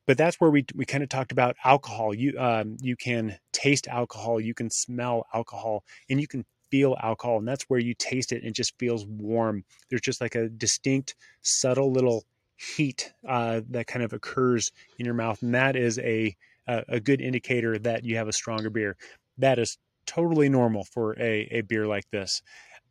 But 0.07 0.17
that's 0.17 0.39
where 0.39 0.49
we 0.49 0.65
we 0.73 0.85
kind 0.85 1.03
of 1.03 1.09
talked 1.09 1.31
about 1.31 1.55
alcohol. 1.63 2.13
You 2.13 2.33
um, 2.39 2.77
you 2.81 2.95
can 2.95 3.37
taste 3.51 3.87
alcohol, 3.87 4.39
you 4.39 4.53
can 4.53 4.69
smell 4.69 5.25
alcohol, 5.33 5.83
and 6.09 6.19
you 6.19 6.27
can 6.27 6.45
feel 6.71 6.97
alcohol, 7.01 7.37
and 7.37 7.47
that's 7.47 7.65
where 7.65 7.79
you 7.79 7.93
taste 7.93 8.31
it 8.31 8.37
and 8.37 8.47
it 8.47 8.55
just 8.55 8.77
feels 8.79 9.05
warm. 9.05 9.63
There's 9.89 10.01
just 10.01 10.21
like 10.21 10.35
a 10.35 10.49
distinct, 10.49 11.15
subtle 11.41 11.91
little 11.91 12.25
heat 12.57 13.13
uh, 13.27 13.61
that 13.69 13.87
kind 13.87 14.03
of 14.03 14.13
occurs 14.13 14.71
in 14.97 15.05
your 15.05 15.13
mouth, 15.15 15.41
and 15.41 15.53
that 15.53 15.75
is 15.75 15.99
a 15.99 16.35
a, 16.67 16.99
good 16.99 17.21
indicator 17.21 17.79
that 17.79 18.03
you 18.03 18.17
have 18.17 18.27
a 18.27 18.33
stronger 18.33 18.69
beer. 18.69 18.97
That 19.37 19.57
is 19.59 19.77
totally 20.05 20.49
normal 20.49 20.83
for 20.83 21.17
a, 21.19 21.47
a 21.51 21.61
beer 21.61 21.87
like 21.87 22.09
this. 22.11 22.41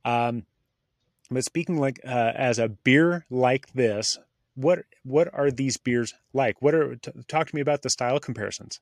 Um, 0.05 0.45
but 1.31 1.45
speaking 1.45 1.79
like 1.79 2.01
uh, 2.05 2.33
as 2.35 2.59
a 2.59 2.69
beer 2.69 3.27
like 3.31 3.73
this, 3.73 4.19
what 4.57 4.81
what 5.05 5.33
are 5.33 5.51
these 5.51 5.77
beers 5.77 6.13
like? 6.33 6.61
What 6.61 6.75
are 6.75 6.97
t- 6.97 7.13
talk 7.29 7.49
to 7.49 7.55
me 7.55 7.61
about 7.61 7.83
the 7.83 7.91
style 7.91 8.19
comparisons? 8.19 8.81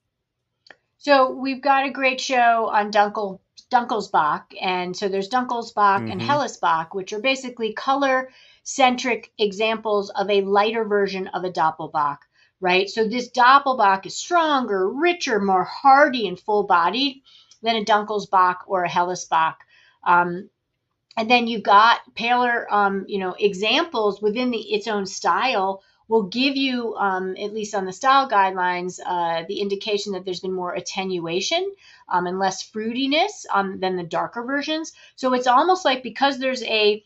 So 0.97 1.31
we've 1.31 1.61
got 1.61 1.87
a 1.87 1.91
great 1.91 2.21
show 2.21 2.71
on 2.73 2.91
Dunkel 2.91 3.41
Dunkelsbock, 3.71 4.45
and 4.61 4.97
so 4.97 5.09
there's 5.09 5.29
Dunkelsbock 5.29 5.75
mm-hmm. 5.75 6.13
and 6.13 6.21
Hellesbock, 6.21 6.95
which 6.95 7.13
are 7.13 7.21
basically 7.21 7.73
color 7.75 8.31
centric 8.63 9.31
examples 9.39 10.11
of 10.11 10.31
a 10.31 10.41
lighter 10.41 10.85
version 10.85 11.29
of 11.29 11.45
a 11.45 11.51
Doppelbock 11.51 12.19
right? 12.65 12.89
So 12.89 13.07
this 13.07 13.31
Doppelbock 13.31 14.07
is 14.07 14.17
stronger, 14.17 14.89
richer, 14.89 15.39
more 15.39 15.65
hardy 15.65 16.27
and 16.27 16.41
full 16.41 16.63
bodied 16.63 17.23
than 17.63 17.77
a 17.77 17.85
Dunkelsbock 17.85 18.57
or 18.67 18.85
a 18.85 18.89
Hellesbock. 18.89 19.57
Um, 20.07 20.49
and 21.17 21.31
then 21.31 21.47
you've 21.47 21.63
got 21.63 22.01
paler, 22.15 22.67
um, 22.73 23.05
you 23.09 23.19
know, 23.19 23.35
examples 23.39 24.21
within 24.21 24.51
the 24.51 24.59
its 24.59 24.89
own 24.89 25.07
style 25.07 25.83
will 26.09 26.25
give 26.25 26.57
you, 26.57 26.95
um, 26.97 27.35
at 27.39 27.55
least 27.55 27.75
on 27.75 27.87
the 27.87 27.93
style 27.93 28.29
guidelines, 28.29 29.01
uh, 29.05 29.45
the 29.49 29.61
indication 29.61 30.13
that 30.13 30.25
there's 30.25 30.41
been 30.41 30.53
more 30.53 30.75
attenuation 30.75 31.73
um, 32.09 32.27
and 32.27 32.39
less 32.39 32.69
fruitiness 32.71 33.47
um, 33.51 33.81
than 33.81 33.97
the 33.97 34.03
darker 34.03 34.43
versions. 34.43 34.93
So 35.17 35.33
it's 35.33 35.47
almost 35.47 35.85
like 35.85 36.03
because 36.03 36.39
there's 36.39 36.63
a 36.65 37.03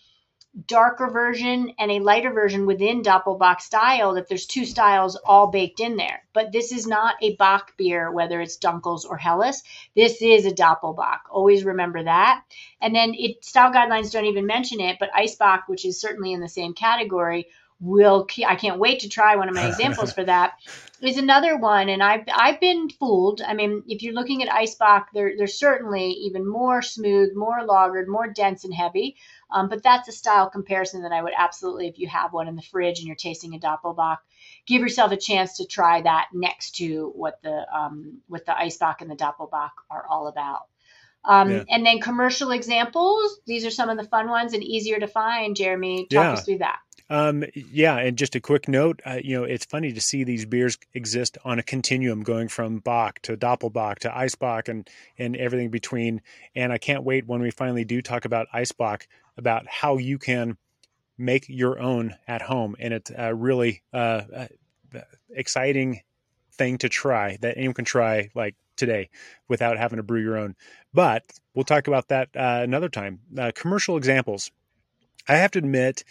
darker 0.66 1.08
version 1.08 1.72
and 1.78 1.90
a 1.90 2.00
lighter 2.00 2.32
version 2.32 2.66
within 2.66 3.02
Doppelbock 3.02 3.60
style, 3.60 4.14
that 4.14 4.28
there's 4.28 4.46
two 4.46 4.64
styles 4.64 5.16
all 5.16 5.48
baked 5.48 5.80
in 5.80 5.96
there. 5.96 6.22
But 6.32 6.52
this 6.52 6.72
is 6.72 6.86
not 6.86 7.16
a 7.22 7.36
Bock 7.36 7.76
beer, 7.76 8.10
whether 8.10 8.40
it's 8.40 8.58
Dunkels 8.58 9.04
or 9.04 9.16
Helles. 9.16 9.62
This 9.94 10.20
is 10.20 10.46
a 10.46 10.50
Doppelbock. 10.50 11.20
Always 11.30 11.64
remember 11.64 12.02
that. 12.02 12.42
And 12.80 12.94
then 12.94 13.14
it 13.14 13.44
style 13.44 13.72
guidelines 13.72 14.10
don't 14.10 14.26
even 14.26 14.46
mention 14.46 14.80
it, 14.80 14.96
but 14.98 15.12
Eisbock, 15.12 15.62
which 15.68 15.84
is 15.84 16.00
certainly 16.00 16.32
in 16.32 16.40
the 16.40 16.48
same 16.48 16.74
category, 16.74 17.46
will 17.80 18.26
I 18.46 18.56
can't 18.56 18.80
wait 18.80 19.00
to 19.00 19.08
try 19.08 19.36
one 19.36 19.48
of 19.48 19.54
my 19.54 19.68
examples 19.68 20.12
for 20.12 20.24
that. 20.24 20.54
Is 21.00 21.16
another 21.16 21.56
one, 21.56 21.88
and 21.88 22.02
I've 22.02 22.24
I've 22.34 22.58
been 22.58 22.90
fooled. 22.90 23.40
I 23.40 23.54
mean, 23.54 23.84
if 23.86 24.02
you're 24.02 24.14
looking 24.14 24.42
at 24.42 24.48
Eisbock, 24.48 25.06
they're 25.14 25.36
they're 25.36 25.46
certainly 25.46 26.10
even 26.10 26.44
more 26.48 26.82
smooth, 26.82 27.36
more 27.36 27.60
lagered, 27.60 28.08
more 28.08 28.26
dense 28.26 28.64
and 28.64 28.74
heavy. 28.74 29.16
Um, 29.50 29.68
but 29.68 29.82
that's 29.82 30.08
a 30.08 30.12
style 30.12 30.50
comparison 30.50 31.02
that 31.02 31.12
I 31.12 31.22
would 31.22 31.32
absolutely, 31.36 31.88
if 31.88 31.98
you 31.98 32.08
have 32.08 32.32
one 32.32 32.48
in 32.48 32.56
the 32.56 32.62
fridge 32.62 32.98
and 32.98 33.06
you're 33.06 33.16
tasting 33.16 33.54
a 33.54 33.58
Doppelbock, 33.58 34.18
give 34.66 34.82
yourself 34.82 35.12
a 35.12 35.16
chance 35.16 35.56
to 35.56 35.66
try 35.66 36.02
that 36.02 36.28
next 36.32 36.76
to 36.76 37.12
what 37.14 37.40
the 37.42 37.64
um, 37.74 38.18
what 38.28 38.44
the 38.44 38.52
Eisbock 38.52 39.00
and 39.00 39.10
the 39.10 39.16
Doppelbock 39.16 39.70
are 39.90 40.06
all 40.08 40.26
about. 40.26 40.66
Um, 41.24 41.50
yeah. 41.50 41.64
And 41.68 41.84
then 41.84 42.00
commercial 42.00 42.52
examples. 42.52 43.40
These 43.46 43.64
are 43.66 43.70
some 43.70 43.88
of 43.88 43.96
the 43.96 44.04
fun 44.04 44.28
ones 44.28 44.52
and 44.52 44.62
easier 44.62 44.98
to 44.98 45.08
find. 45.08 45.56
Jeremy, 45.56 46.04
talk 46.04 46.10
yeah. 46.10 46.32
us 46.32 46.44
through 46.44 46.58
that. 46.58 46.78
Um, 47.10 47.44
yeah, 47.54 47.96
and 47.96 48.18
just 48.18 48.34
a 48.34 48.40
quick 48.40 48.68
note, 48.68 49.00
uh, 49.06 49.18
you 49.24 49.34
know, 49.34 49.44
it's 49.44 49.64
funny 49.64 49.94
to 49.94 50.00
see 50.00 50.24
these 50.24 50.44
beers 50.44 50.76
exist 50.92 51.38
on 51.42 51.58
a 51.58 51.62
continuum, 51.62 52.22
going 52.22 52.48
from 52.48 52.80
Bock 52.80 53.20
to 53.22 53.34
Doppelbock 53.34 54.00
to 54.00 54.10
Eisbock 54.10 54.68
and 54.68 54.88
and 55.16 55.34
everything 55.36 55.70
between. 55.70 56.20
And 56.54 56.70
I 56.70 56.76
can't 56.76 57.04
wait 57.04 57.26
when 57.26 57.40
we 57.40 57.50
finally 57.50 57.84
do 57.84 58.02
talk 58.02 58.26
about 58.26 58.46
Eisbock 58.54 59.06
about 59.38 59.66
how 59.66 59.96
you 59.96 60.18
can 60.18 60.58
make 61.16 61.46
your 61.48 61.78
own 61.78 62.14
at 62.26 62.42
home, 62.42 62.76
and 62.78 62.92
it's 62.92 63.10
a 63.16 63.34
really 63.34 63.82
uh, 63.92 64.22
uh, 64.36 64.46
exciting 65.30 66.02
thing 66.52 66.78
to 66.78 66.88
try 66.88 67.38
that 67.40 67.56
anyone 67.56 67.74
can 67.74 67.84
try 67.84 68.30
like 68.34 68.54
today 68.76 69.08
without 69.48 69.78
having 69.78 69.96
to 69.96 70.02
brew 70.02 70.20
your 70.20 70.36
own. 70.36 70.54
But 70.92 71.24
we'll 71.54 71.64
talk 71.64 71.88
about 71.88 72.08
that 72.08 72.28
uh, 72.36 72.60
another 72.62 72.88
time. 72.88 73.20
Uh, 73.36 73.52
commercial 73.54 73.96
examples. 73.96 74.50
I 75.28 75.36
have 75.36 75.50
to 75.52 75.58
admit 75.58 76.04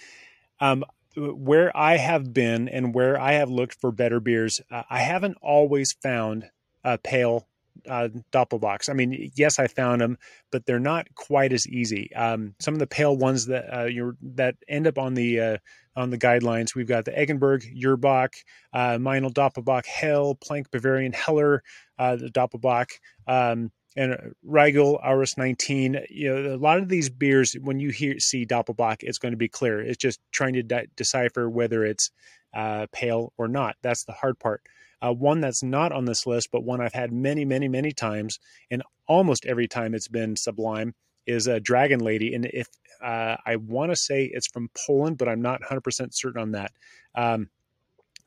um, 0.60 0.84
where 1.16 1.76
I 1.76 1.98
have 1.98 2.34
been 2.34 2.70
and 2.70 2.94
where 2.94 3.20
I 3.20 3.34
have 3.34 3.50
looked 3.50 3.80
for 3.80 3.92
better 3.92 4.20
beers, 4.20 4.62
uh, 4.70 4.84
I 4.90 5.00
haven't 5.00 5.38
always 5.42 5.94
found 5.94 6.50
a 6.84 6.98
pale 6.98 7.48
uh, 7.88 8.10
Doppelbocks. 8.32 8.90
I 8.90 8.94
mean, 8.94 9.32
yes, 9.36 9.60
I 9.60 9.68
found 9.68 10.02
them, 10.02 10.18
but 10.52 10.66
they're 10.66 10.80
not 10.80 11.08
quite 11.16 11.54
as 11.54 11.68
easy. 11.68 12.14
Um, 12.16 12.56
some 12.60 12.74
of 12.74 12.80
the 12.80 12.88
pale 12.88 13.16
ones 13.16 13.48
that 13.48 13.74
uh, 13.74 13.86
you 13.86 14.18
that 14.36 14.56
end 14.68 14.88
up 14.88 14.98
on 14.98 15.14
the 15.14 15.40
uh, 15.40 15.58
on 15.96 16.10
the 16.10 16.18
guidelines, 16.18 16.76
we've 16.76 16.88
got 16.88 17.06
the 17.06 17.12
Eggenberg, 17.12 17.66
Urbock, 17.84 18.34
uh, 18.74 18.98
Meinl 18.98 19.34
Doppelbock, 19.34 19.86
Hell, 19.86 20.36
Plank 20.36 20.72
Bavarian 20.72 21.14
Heller, 21.14 21.64
uh, 21.98 22.16
the 22.16 22.30
Doppelbock. 22.30 22.92
Um, 23.28 23.72
and 23.98 24.36
Rigel, 24.44 25.00
Aurus 25.04 25.38
19. 25.38 26.06
You 26.10 26.34
know, 26.34 26.56
a 26.56 26.58
lot 26.58 26.78
of 26.78 26.88
these 26.88 27.10
beers, 27.10 27.54
when 27.54 27.80
you 27.80 27.90
hear 27.90 28.20
see 28.20 28.46
Doppelbock, 28.46 28.98
it's 29.02 29.18
going 29.18 29.32
to 29.32 29.38
be 29.38 29.50
clear. 29.50 29.82
It's 29.82 29.98
just 29.98 30.20
trying 30.32 30.54
to 30.54 30.64
de- 30.64 30.88
decipher 30.96 31.50
whether 31.50 31.84
it's 31.84 32.12
uh, 32.54 32.86
pale 32.92 33.34
or 33.38 33.48
not. 33.48 33.76
That's 33.82 34.04
the 34.04 34.14
hard 34.14 34.40
part. 34.40 34.62
Uh, 35.02 35.14
one 35.14 35.42
that's 35.42 35.64
not 35.64 35.92
on 35.92 36.06
this 36.06 36.26
list, 36.26 36.50
but 36.52 36.64
one 36.64 36.82
I've 36.82 36.94
had 36.94 37.12
many, 37.12 37.46
many, 37.46 37.68
many 37.68 37.92
times, 37.92 38.40
and 38.72 38.82
almost 39.08 39.46
every 39.46 39.68
time 39.68 39.94
it's 39.94 40.08
been 40.08 40.36
sublime, 40.36 40.96
is 41.26 41.48
a 41.48 41.60
Dragon 41.60 42.00
Lady. 42.00 42.34
And 42.34 42.46
if 42.46 42.68
uh, 43.02 43.38
I 43.46 43.58
want 43.58 43.92
to 43.92 43.96
say 43.96 44.26
it's 44.26 44.48
from 44.48 44.70
Poland, 44.74 45.18
but 45.18 45.28
I'm 45.28 45.42
not 45.42 45.62
100% 45.62 46.14
certain 46.14 46.42
on 46.42 46.52
that. 46.52 46.72
Um, 47.14 47.50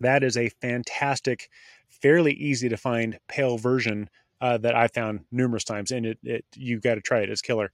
that 0.00 0.23
is 0.23 0.37
a 0.37 0.49
fantastic, 0.61 1.49
fairly 1.89 2.33
easy 2.35 2.69
to 2.69 2.77
find 2.77 3.19
pale 3.29 3.59
version 3.59 4.09
uh, 4.41 4.59
that 4.59 4.75
I 4.75 4.89
found 4.89 5.21
numerous 5.31 5.65
times, 5.65 5.91
and 5.91 6.07
it, 6.07 6.19
it 6.23 6.45
you 6.55 6.81
got 6.81 6.95
to 6.95 7.00
try 7.00 7.21
it. 7.21 7.31
It's 7.31 7.43
killer. 7.43 7.73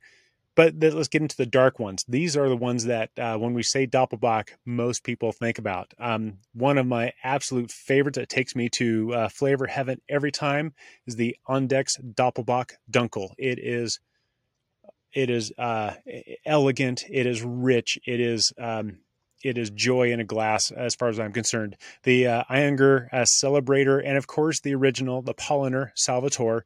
But 0.56 0.74
let's 0.80 1.08
get 1.08 1.20
into 1.22 1.36
the 1.36 1.46
dark 1.46 1.78
ones. 1.78 2.04
These 2.08 2.34
are 2.36 2.48
the 2.48 2.56
ones 2.56 2.86
that, 2.86 3.10
uh, 3.18 3.36
when 3.36 3.52
we 3.52 3.62
say 3.62 3.86
Doppelbock, 3.86 4.48
most 4.64 5.04
people 5.04 5.30
think 5.30 5.58
about. 5.58 5.92
Um, 5.98 6.38
one 6.54 6.78
of 6.78 6.86
my 6.86 7.12
absolute 7.22 7.70
favorites 7.70 8.16
that 8.16 8.30
takes 8.30 8.56
me 8.56 8.70
to 8.70 9.12
uh, 9.14 9.28
flavor 9.28 9.66
heaven 9.66 10.00
every 10.08 10.32
time 10.32 10.72
is 11.06 11.16
the 11.16 11.36
Andechs 11.46 12.02
Doppelbock 12.14 12.72
Dunkel. 12.90 13.34
It 13.36 13.58
is, 13.58 14.00
it 15.12 15.28
is 15.28 15.52
uh, 15.58 15.92
elegant. 16.46 17.04
It 17.10 17.26
is 17.26 17.42
rich. 17.42 17.98
It 18.06 18.20
is 18.20 18.54
um, 18.58 18.98
it 19.44 19.58
is 19.58 19.70
joy 19.70 20.10
in 20.12 20.20
a 20.20 20.24
glass 20.24 20.70
as 20.70 20.94
far 20.94 21.08
as 21.08 21.20
I'm 21.20 21.32
concerned. 21.32 21.76
The 22.02 22.26
uh, 22.26 22.44
Ayinger 22.50 23.08
uh, 23.12 23.22
Celebrator, 23.22 24.02
and 24.04 24.16
of 24.16 24.26
course 24.26 24.60
the 24.60 24.74
original, 24.74 25.22
the 25.22 25.34
Paulaner 25.34 25.90
Salvator. 25.94 26.64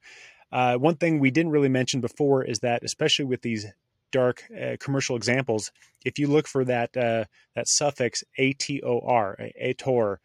Uh, 0.52 0.76
one 0.76 0.96
thing 0.96 1.18
we 1.18 1.30
didn't 1.30 1.52
really 1.52 1.68
mention 1.68 2.00
before 2.00 2.44
is 2.44 2.60
that, 2.60 2.82
especially 2.82 3.24
with 3.24 3.42
these 3.42 3.66
dark 4.12 4.44
uh, 4.60 4.76
commercial 4.80 5.16
examples, 5.16 5.70
if 6.04 6.18
you 6.18 6.26
look 6.26 6.46
for 6.46 6.64
that 6.64 6.96
uh, 6.96 7.24
that 7.54 7.68
suffix 7.68 8.22
ator, 8.38 9.52
ator, 9.62 10.16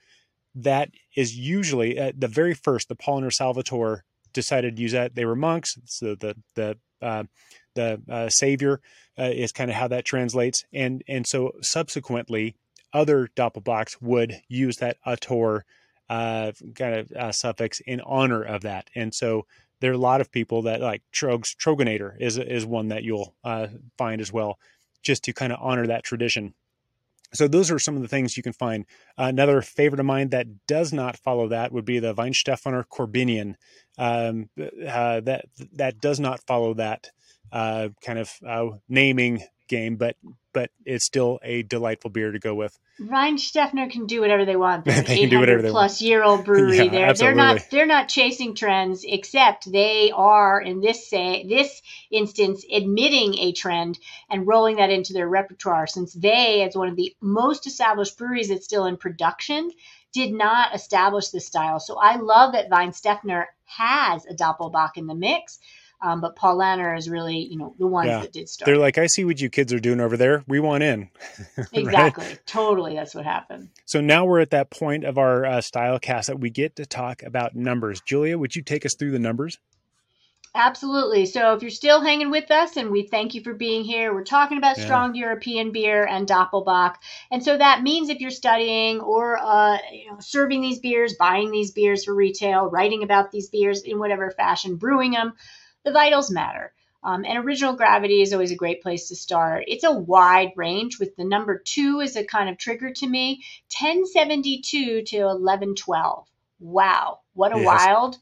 that 0.56 0.90
is 1.16 1.36
usually 1.38 2.00
uh, 2.00 2.12
the 2.18 2.28
very 2.28 2.54
first. 2.54 2.90
The 2.90 2.96
Paulaner 2.96 3.34
Salvator 3.34 4.04
decided 4.34 4.76
to 4.76 4.82
use 4.82 4.94
that. 4.94 5.16
They 5.16 5.26
were 5.26 5.36
monks, 5.36 5.78
so 5.86 6.16
the 6.16 6.36
the 6.56 6.78
uh, 7.02 7.24
the 7.76 8.02
uh, 8.10 8.30
savior 8.30 8.82
uh, 9.20 9.24
is 9.34 9.52
kind 9.52 9.70
of 9.70 9.76
how 9.76 9.88
that 9.90 10.06
translates. 10.06 10.64
And 10.74 11.04
and 11.08 11.28
so 11.28 11.52
subsequently, 11.62 12.56
other 12.94 13.30
Doppelbocks 13.36 14.02
would 14.02 14.42
use 14.48 14.78
that 14.78 14.98
ator 15.06 15.62
kind 16.10 17.12
of 17.12 17.36
suffix 17.36 17.82
in 17.82 18.00
honor 18.02 18.44
of 18.44 18.62
that. 18.62 18.90
And 18.96 19.14
so 19.14 19.46
there 19.80 19.92
are 19.92 19.96
a 19.96 19.98
lot 19.98 20.22
of 20.22 20.32
people 20.32 20.64
that 20.64 20.82
like 20.82 21.02
Tröegs 21.14 21.56
Troegenator 21.56 22.16
is 22.20 22.38
is 22.38 22.66
one 22.66 22.90
that 22.90 23.04
you'll 23.04 23.36
uh, 23.44 23.68
find 23.98 24.22
as 24.22 24.32
well, 24.32 24.60
just 25.04 25.24
to 25.26 25.34
kind 25.34 25.54
of 25.54 25.60
honor 25.62 25.88
that 25.88 26.04
tradition. 26.04 26.54
So 27.34 27.48
those 27.48 27.70
are 27.70 27.80
some 27.80 27.98
of 27.98 28.02
the 28.02 28.08
things 28.08 28.38
you 28.38 28.44
can 28.44 28.54
find. 28.54 28.86
another 29.18 29.62
favorite 29.62 30.00
of 30.00 30.06
mine 30.06 30.30
that 30.30 30.68
does 30.68 30.94
not 30.94 31.18
follow 31.18 31.50
that 31.50 31.72
would 31.72 31.84
be 31.84 32.00
the 32.00 32.16
Weihenstephaner 32.16 32.86
Korbinian. 32.86 33.56
Um, 33.98 34.50
uh, 34.58 35.22
that 35.22 35.46
that 35.74 36.00
does 36.00 36.20
not 36.20 36.46
follow 36.46 36.74
that 36.76 37.12
uh, 37.52 37.90
kind 38.02 38.20
of 38.20 38.32
uh, 38.46 38.78
naming 38.88 39.44
game, 39.68 39.96
but 39.96 40.16
but 40.54 40.72
it's 40.86 41.06
still 41.06 41.40
a 41.44 41.64
delightful 41.64 42.10
beer 42.10 42.32
to 42.32 42.40
go 42.40 42.56
with. 42.56 42.80
Weihenstephaner 43.02 43.92
can 43.92 44.06
do 44.06 44.22
whatever 44.22 44.46
they 44.46 44.56
want. 44.56 44.86
They're 44.86 45.02
they 45.02 45.20
can 45.20 45.30
do 45.30 45.40
whatever 45.40 45.62
they 45.62 45.70
plus 45.70 46.02
want. 46.02 46.10
year 46.10 46.24
old 46.24 46.46
brewery. 46.46 46.78
yeah, 46.86 46.90
they're 46.90 47.14
they're 47.14 47.36
not 47.36 47.62
they're 47.70 47.86
not 47.86 48.08
chasing 48.08 48.56
trends, 48.56 49.04
except 49.06 49.72
they 49.72 50.12
are 50.16 50.62
in 50.62 50.80
this 50.80 51.10
say 51.10 51.46
this 51.48 51.82
instance 52.10 52.66
admitting 52.72 53.38
a 53.40 53.52
trend 53.52 54.00
and 54.30 54.48
rolling 54.48 54.78
that 54.78 54.90
into 54.90 55.14
their 55.14 55.28
repertoire. 55.28 55.88
Since 55.88 56.14
they, 56.14 56.64
as 56.64 56.76
one 56.76 56.88
of 56.88 56.96
the 56.96 57.14
most 57.22 57.68
established 57.68 58.18
breweries 58.18 58.50
that's 58.50 58.66
still 58.66 58.86
in 58.86 58.98
production, 58.98 59.72
did 60.14 60.32
not 60.32 60.74
establish 60.74 61.28
this 61.30 61.46
style. 61.46 61.80
So 61.80 61.98
I 62.02 62.16
love 62.16 62.54
that 62.54 62.70
Weihenstephaner 62.70 63.46
has 63.66 64.26
a 64.26 64.34
Doppelbock 64.34 64.92
in 64.96 65.08
the 65.08 65.16
mix 65.16 65.60
um, 66.06 66.22
but 66.22 66.36
Paulaner 66.36 66.96
is 66.96 67.10
really, 67.10 67.40
you 67.40 67.58
know, 67.58 67.74
the 67.80 67.88
ones 67.88 68.10
yeah. 68.10 68.20
that 68.20 68.32
did 68.32 68.48
start. 68.48 68.68
They're 68.68 68.78
like, 68.78 69.00
I 69.00 69.08
see 69.08 69.26
what 69.26 69.42
you 69.42 69.50
kids 69.50 69.74
are 69.74 69.80
doing 69.80 70.00
over 70.00 70.16
there. 70.16 70.44
We 70.48 70.60
want 70.60 70.84
in. 70.84 71.10
exactly. 71.74 72.26
Right? 72.26 72.40
Totally. 72.46 72.94
That's 72.94 73.16
what 73.16 73.26
happened. 73.26 73.70
So 73.86 74.02
now 74.02 74.26
we're 74.26 74.40
at 74.40 74.52
that 74.52 74.70
point 74.70 75.04
of 75.04 75.18
our 75.18 75.46
uh, 75.46 75.62
style 75.62 75.98
cast 75.98 76.28
that 76.28 76.40
we 76.40 76.52
get 76.52 76.76
to 76.76 76.86
talk 76.86 77.24
about 77.24 77.56
numbers. 77.56 78.02
Julia, 78.02 78.38
would 78.38 78.56
you 78.56 78.62
take 78.62 78.86
us 78.86 78.94
through 78.94 79.12
the 79.12 79.20
numbers? 79.20 79.58
Absolutely. 80.54 81.26
So 81.26 81.54
if 81.54 81.64
you're 81.64 81.72
still 81.72 82.02
hanging 82.02 82.30
with 82.30 82.50
us, 82.52 82.78
and 82.78 82.92
we 82.92 83.08
thank 83.08 83.34
you 83.34 83.42
for 83.42 83.54
being 83.54 83.84
here, 83.84 84.14
we're 84.14 84.24
talking 84.24 84.60
about 84.60 84.78
yeah. 84.78 84.86
strong 84.86 85.16
European 85.16 85.72
beer 85.72 86.06
and 86.06 86.28
Doppelbock. 86.28 86.96
And 87.32 87.44
so 87.44 87.58
that 87.58 87.82
means 87.82 88.10
if 88.10 88.20
you're 88.20 88.30
studying 88.30 89.02
or 89.02 89.38
uh, 89.38 89.80
you 89.92 90.12
know, 90.12 90.18
serving 90.20 90.62
these 90.62 90.80
beers, 90.80 91.16
buying 91.20 91.52
these 91.52 91.72
beers 91.72 92.06
for 92.06 92.14
retail, 92.14 92.70
writing 92.70 93.04
about 93.04 93.32
these 93.32 93.50
beers 93.50 93.82
in 93.82 93.98
whatever 93.98 94.32
fashion, 94.32 94.78
brewing 94.78 95.12
them, 95.12 95.34
the 95.86 95.92
vitals 95.92 96.32
matter. 96.32 96.74
Um, 97.04 97.24
and 97.24 97.38
original 97.38 97.76
gravity 97.76 98.22
is 98.24 98.34
always 98.34 98.52
a 98.52 98.56
great 98.56 98.82
place 98.82 99.10
to 99.10 99.16
start. 99.16 99.66
It's 99.68 99.84
a 99.84 99.92
wide 99.92 100.54
range 100.56 101.00
with 101.00 101.16
the 101.16 101.24
number 101.24 101.60
two 101.60 102.02
as 102.02 102.16
a 102.16 102.26
kind 102.26 102.50
of 102.50 102.58
trigger 102.58 102.92
to 102.92 103.08
me 103.08 103.44
1072 103.80 105.04
to 105.04 105.18
1112. 105.18 106.28
Wow, 106.60 107.20
what 107.34 107.56
a 107.56 107.60
yes. 107.60 107.66
wild 107.66 108.18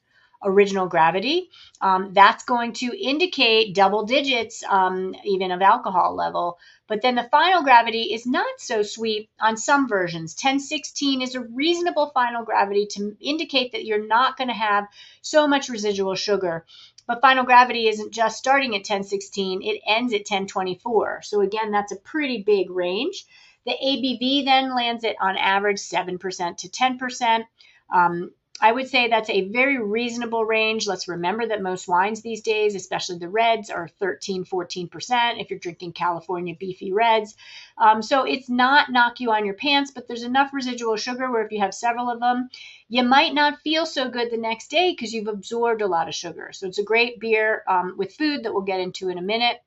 original 0.46 0.88
gravity. 0.88 1.50
Um, 1.82 2.14
that's 2.14 2.44
going 2.44 2.74
to 2.74 2.98
indicate 2.98 3.76
double 3.76 4.06
digits, 4.06 4.64
um, 4.68 5.16
even 5.24 5.52
of 5.52 5.62
alcohol 5.62 6.16
level. 6.16 6.58
But 6.88 7.02
then 7.02 7.16
the 7.16 7.30
final 7.32 7.64
gravity 7.64 8.14
is 8.14 8.26
not 8.26 8.60
so 8.60 8.84
sweet 8.84 9.30
on 9.40 9.58
some 9.58 9.88
versions. 9.88 10.36
1016 10.36 11.22
is 11.22 11.36
a 11.36 11.42
reasonable 11.42 12.12
final 12.14 12.44
gravity 12.44 12.88
to 12.92 13.16
indicate 13.20 13.72
that 13.72 13.86
you're 13.86 14.06
not 14.06 14.38
going 14.38 14.50
to 14.50 14.54
have 14.54 14.88
so 15.22 15.48
much 15.48 15.70
residual 15.70 16.16
sugar. 16.16 16.66
But 17.08 17.22
final 17.22 17.44
gravity 17.44 17.88
isn't 17.88 18.14
just 18.14 18.38
starting 18.38 18.76
at 18.76 18.80
1016, 18.80 19.62
it 19.62 19.82
ends 19.86 20.14
at 20.14 20.20
1024. 20.20 21.22
So 21.24 21.42
again, 21.42 21.72
that's 21.72 21.92
a 21.92 21.98
pretty 21.98 22.44
big 22.44 22.70
range. 22.70 23.26
The 23.66 23.72
ABV 23.72 24.46
then 24.46 24.76
lands 24.76 25.04
at 25.04 25.16
on 25.22 25.38
average 25.38 25.80
7% 25.80 26.58
to 26.58 26.70
10%. 26.70 27.46
Um, 27.94 28.32
I 28.62 28.72
would 28.72 28.88
say 28.88 29.08
that's 29.08 29.30
a 29.30 29.50
very 29.50 29.82
reasonable 29.82 30.46
range. 30.46 30.88
Let's 30.88 31.08
remember 31.08 31.48
that 31.48 31.62
most 31.62 31.88
wines 31.88 32.22
these 32.22 32.42
days, 32.42 32.76
especially 32.76 33.18
the 33.18 33.28
reds, 33.28 33.70
are 33.70 33.88
13, 33.88 34.46
14% 34.46 35.42
if 35.42 35.50
you're 35.50 35.60
drinking 35.60 35.94
California 35.94 36.56
beefy 36.58 36.94
reds. 36.94 37.36
Um, 37.78 38.02
so 38.04 38.24
it's 38.24 38.50
not 38.50 38.92
knock 38.92 39.20
you 39.20 39.32
on 39.32 39.46
your 39.46 39.56
pants, 39.56 39.92
but 39.92 40.08
there's 40.08 40.24
enough 40.24 40.54
residual 40.54 40.96
sugar 40.98 41.32
where 41.32 41.44
if 41.44 41.52
you 41.52 41.62
have 41.62 41.74
several 41.74 42.10
of 42.10 42.20
them, 42.20 42.50
you 42.90 43.04
might 43.04 43.34
not 43.34 43.60
feel 43.62 43.88
so 43.88 44.08
good 44.10 44.30
the 44.30 44.38
next 44.38 44.70
day 44.70 44.92
because 44.92 45.14
you've 45.14 45.28
absorbed 45.28 45.82
a 45.82 45.88
lot 45.88 46.08
of 46.08 46.16
sugar. 46.16 46.52
So 46.54 46.68
it's 46.68 46.80
a 46.80 46.84
great 46.84 47.20
beer 47.20 47.64
um, 47.68 47.96
with 47.98 48.16
food 48.16 48.44
that 48.44 48.54
we'll 48.54 48.64
get 48.64 48.80
into 48.80 49.10
in 49.10 49.18
a 49.18 49.22
minute. 49.22 49.62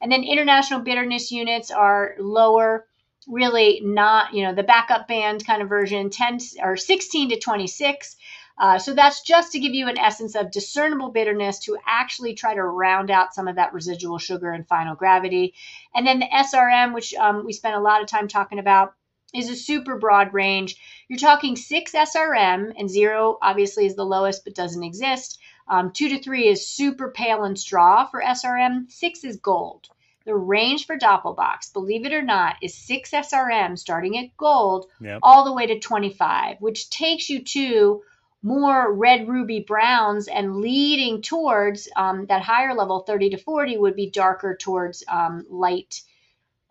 And 0.00 0.10
then 0.10 0.24
international 0.24 0.80
bitterness 0.80 1.30
units 1.30 1.70
are 1.70 2.16
lower 2.18 2.88
really 3.28 3.80
not, 3.82 4.34
you 4.34 4.42
know, 4.44 4.54
the 4.54 4.62
backup 4.62 5.08
band 5.08 5.46
kind 5.46 5.62
of 5.62 5.68
version, 5.68 6.10
10 6.10 6.38
or 6.62 6.76
16 6.76 7.30
to 7.30 7.38
26. 7.38 8.16
Uh, 8.58 8.78
so 8.78 8.92
that's 8.94 9.22
just 9.22 9.52
to 9.52 9.58
give 9.58 9.74
you 9.74 9.88
an 9.88 9.98
essence 9.98 10.34
of 10.34 10.50
discernible 10.50 11.10
bitterness 11.10 11.58
to 11.60 11.76
actually 11.86 12.34
try 12.34 12.54
to 12.54 12.62
round 12.62 13.10
out 13.10 13.34
some 13.34 13.48
of 13.48 13.56
that 13.56 13.72
residual 13.72 14.18
sugar 14.18 14.52
and 14.52 14.68
final 14.68 14.94
gravity. 14.94 15.54
And 15.94 16.06
then 16.06 16.20
the 16.20 16.26
SRM, 16.26 16.94
which 16.94 17.14
um, 17.14 17.44
we 17.44 17.52
spent 17.52 17.76
a 17.76 17.80
lot 17.80 18.02
of 18.02 18.08
time 18.08 18.28
talking 18.28 18.58
about, 18.58 18.94
is 19.34 19.48
a 19.48 19.56
super 19.56 19.96
broad 19.96 20.34
range. 20.34 20.76
You're 21.08 21.18
talking 21.18 21.56
six 21.56 21.92
SRM, 21.92 22.74
and 22.76 22.90
zero 22.90 23.38
obviously 23.40 23.86
is 23.86 23.96
the 23.96 24.04
lowest 24.04 24.44
but 24.44 24.54
doesn't 24.54 24.82
exist. 24.82 25.38
Um, 25.66 25.90
two 25.90 26.10
to 26.10 26.22
three 26.22 26.48
is 26.48 26.68
super 26.68 27.10
pale 27.10 27.44
and 27.44 27.58
straw 27.58 28.06
for 28.06 28.20
SRM. 28.22 28.90
Six 28.90 29.24
is 29.24 29.38
gold. 29.38 29.88
The 30.24 30.34
range 30.34 30.86
for 30.86 30.96
Doppelbocks, 30.96 31.72
believe 31.72 32.06
it 32.06 32.12
or 32.12 32.22
not, 32.22 32.56
is 32.62 32.74
6 32.74 33.10
SRM 33.10 33.78
starting 33.78 34.18
at 34.18 34.36
gold 34.36 34.86
yep. 35.00 35.18
all 35.22 35.44
the 35.44 35.52
way 35.52 35.66
to 35.66 35.78
25, 35.78 36.56
which 36.60 36.90
takes 36.90 37.28
you 37.28 37.42
to 37.44 38.02
more 38.42 38.92
red 38.92 39.28
ruby 39.28 39.60
browns 39.60 40.26
and 40.28 40.56
leading 40.56 41.22
towards 41.22 41.88
um, 41.94 42.26
that 42.26 42.42
higher 42.42 42.74
level 42.74 43.00
30 43.00 43.30
to 43.30 43.36
40 43.38 43.78
would 43.78 43.94
be 43.96 44.10
darker 44.10 44.56
towards 44.56 45.04
um, 45.08 45.46
light 45.48 46.02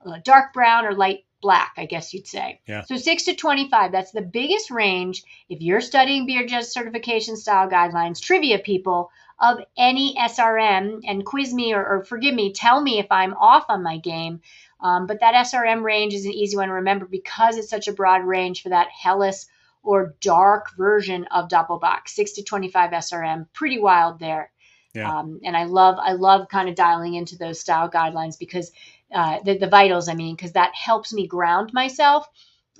uh, 0.05 0.17
dark 0.23 0.53
brown 0.53 0.85
or 0.85 0.93
light 0.93 1.23
black 1.41 1.73
i 1.77 1.85
guess 1.85 2.13
you'd 2.13 2.27
say 2.27 2.59
yeah. 2.67 2.83
so 2.83 2.97
6 2.97 3.23
to 3.23 3.35
25 3.35 3.91
that's 3.91 4.11
the 4.11 4.21
biggest 4.21 4.69
range 4.69 5.23
if 5.49 5.61
you're 5.61 5.81
studying 5.81 6.25
beer 6.25 6.45
judge 6.45 6.65
certification 6.65 7.37
style 7.37 7.69
guidelines 7.69 8.21
trivia 8.21 8.59
people 8.59 9.09
of 9.41 9.57
any 9.75 10.15
SRM 10.15 11.01
and 11.03 11.25
quiz 11.25 11.53
me 11.53 11.73
or, 11.73 11.85
or 11.85 12.03
forgive 12.05 12.35
me, 12.35 12.53
tell 12.53 12.79
me 12.79 12.99
if 12.99 13.07
I'm 13.09 13.33
off 13.33 13.65
on 13.69 13.81
my 13.83 13.97
game. 13.97 14.41
Um, 14.79 15.07
but 15.07 15.19
that 15.19 15.47
SRM 15.47 15.83
range 15.83 16.13
is 16.13 16.25
an 16.25 16.31
easy 16.31 16.55
one 16.55 16.67
to 16.67 16.75
remember 16.75 17.05
because 17.05 17.57
it's 17.57 17.69
such 17.69 17.87
a 17.87 17.93
broad 17.93 18.23
range 18.23 18.61
for 18.61 18.69
that 18.69 18.87
Helles 18.89 19.47
or 19.83 20.15
dark 20.21 20.75
version 20.77 21.25
of 21.25 21.49
Doppelbock, 21.49 22.07
6 22.07 22.33
to 22.33 22.43
25 22.43 22.91
SRM, 22.91 23.47
pretty 23.51 23.79
wild 23.79 24.19
there. 24.19 24.51
Yeah. 24.93 25.19
Um, 25.19 25.39
and 25.43 25.55
I 25.55 25.63
love 25.63 25.97
I 25.99 26.13
love 26.13 26.49
kind 26.49 26.67
of 26.67 26.75
dialing 26.75 27.13
into 27.13 27.37
those 27.37 27.61
style 27.61 27.89
guidelines 27.89 28.37
because 28.37 28.71
uh, 29.13 29.39
the, 29.43 29.57
the 29.57 29.67
vitals, 29.67 30.09
I 30.09 30.15
mean, 30.15 30.35
because 30.35 30.51
that 30.51 30.75
helps 30.75 31.13
me 31.13 31.27
ground 31.27 31.71
myself 31.73 32.27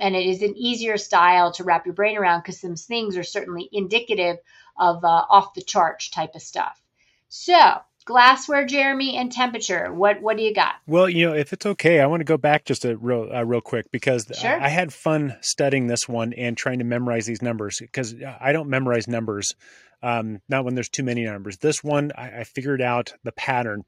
and 0.02 0.16
it 0.16 0.26
is 0.26 0.42
an 0.42 0.58
easier 0.58 0.98
style 0.98 1.52
to 1.54 1.64
wrap 1.64 1.86
your 1.86 1.94
brain 1.94 2.18
around 2.18 2.42
because 2.42 2.60
some 2.60 2.76
things 2.76 3.16
are 3.16 3.24
certainly 3.24 3.70
indicative 3.72 4.38
of 4.78 5.04
uh, 5.06 5.26
off 5.30 5.54
the 5.54 5.62
chart 5.62 6.04
type 6.12 6.36
of 6.36 6.42
stuff. 6.42 6.82
So, 7.30 7.76
glassware, 8.06 8.66
Jeremy, 8.66 9.16
and 9.16 9.32
temperature. 9.32 9.94
What 9.94 10.22
what 10.22 10.36
do 10.38 10.44
you 10.44 10.54
got? 10.54 10.76
Well, 10.88 11.08
you 11.08 11.28
know, 11.28 11.36
if 11.36 11.54
it's 11.54 11.66
okay, 11.66 12.02
I 12.02 12.08
want 12.08 12.22
to 12.22 12.26
go 12.26 12.38
back 12.38 12.66
just 12.66 12.84
a 12.84 12.98
real 12.98 13.30
uh, 13.34 13.44
real 13.44 13.62
quick 13.62 13.92
because 13.92 14.28
sure. 14.34 14.60
I, 14.60 14.66
I 14.66 14.70
had 14.70 14.92
fun 14.92 15.38
studying 15.42 15.88
this 15.88 16.10
one 16.10 16.34
and 16.34 16.58
trying 16.58 16.80
to 16.80 16.86
memorize 16.86 17.26
these 17.26 17.42
numbers 17.42 17.80
because 17.80 18.16
I 18.40 18.52
don't 18.52 18.70
memorize 18.70 19.08
numbers. 19.08 19.56
Um, 20.04 20.42
not 20.50 20.66
when 20.66 20.74
there's 20.74 20.90
too 20.90 21.04
many 21.04 21.24
numbers. 21.26 21.58
This 21.58 21.84
one, 21.84 22.12
I, 22.18 22.40
I 22.40 22.44
figured 22.44 22.82
out 22.82 23.14
the 23.24 23.32
pattern 23.32 23.84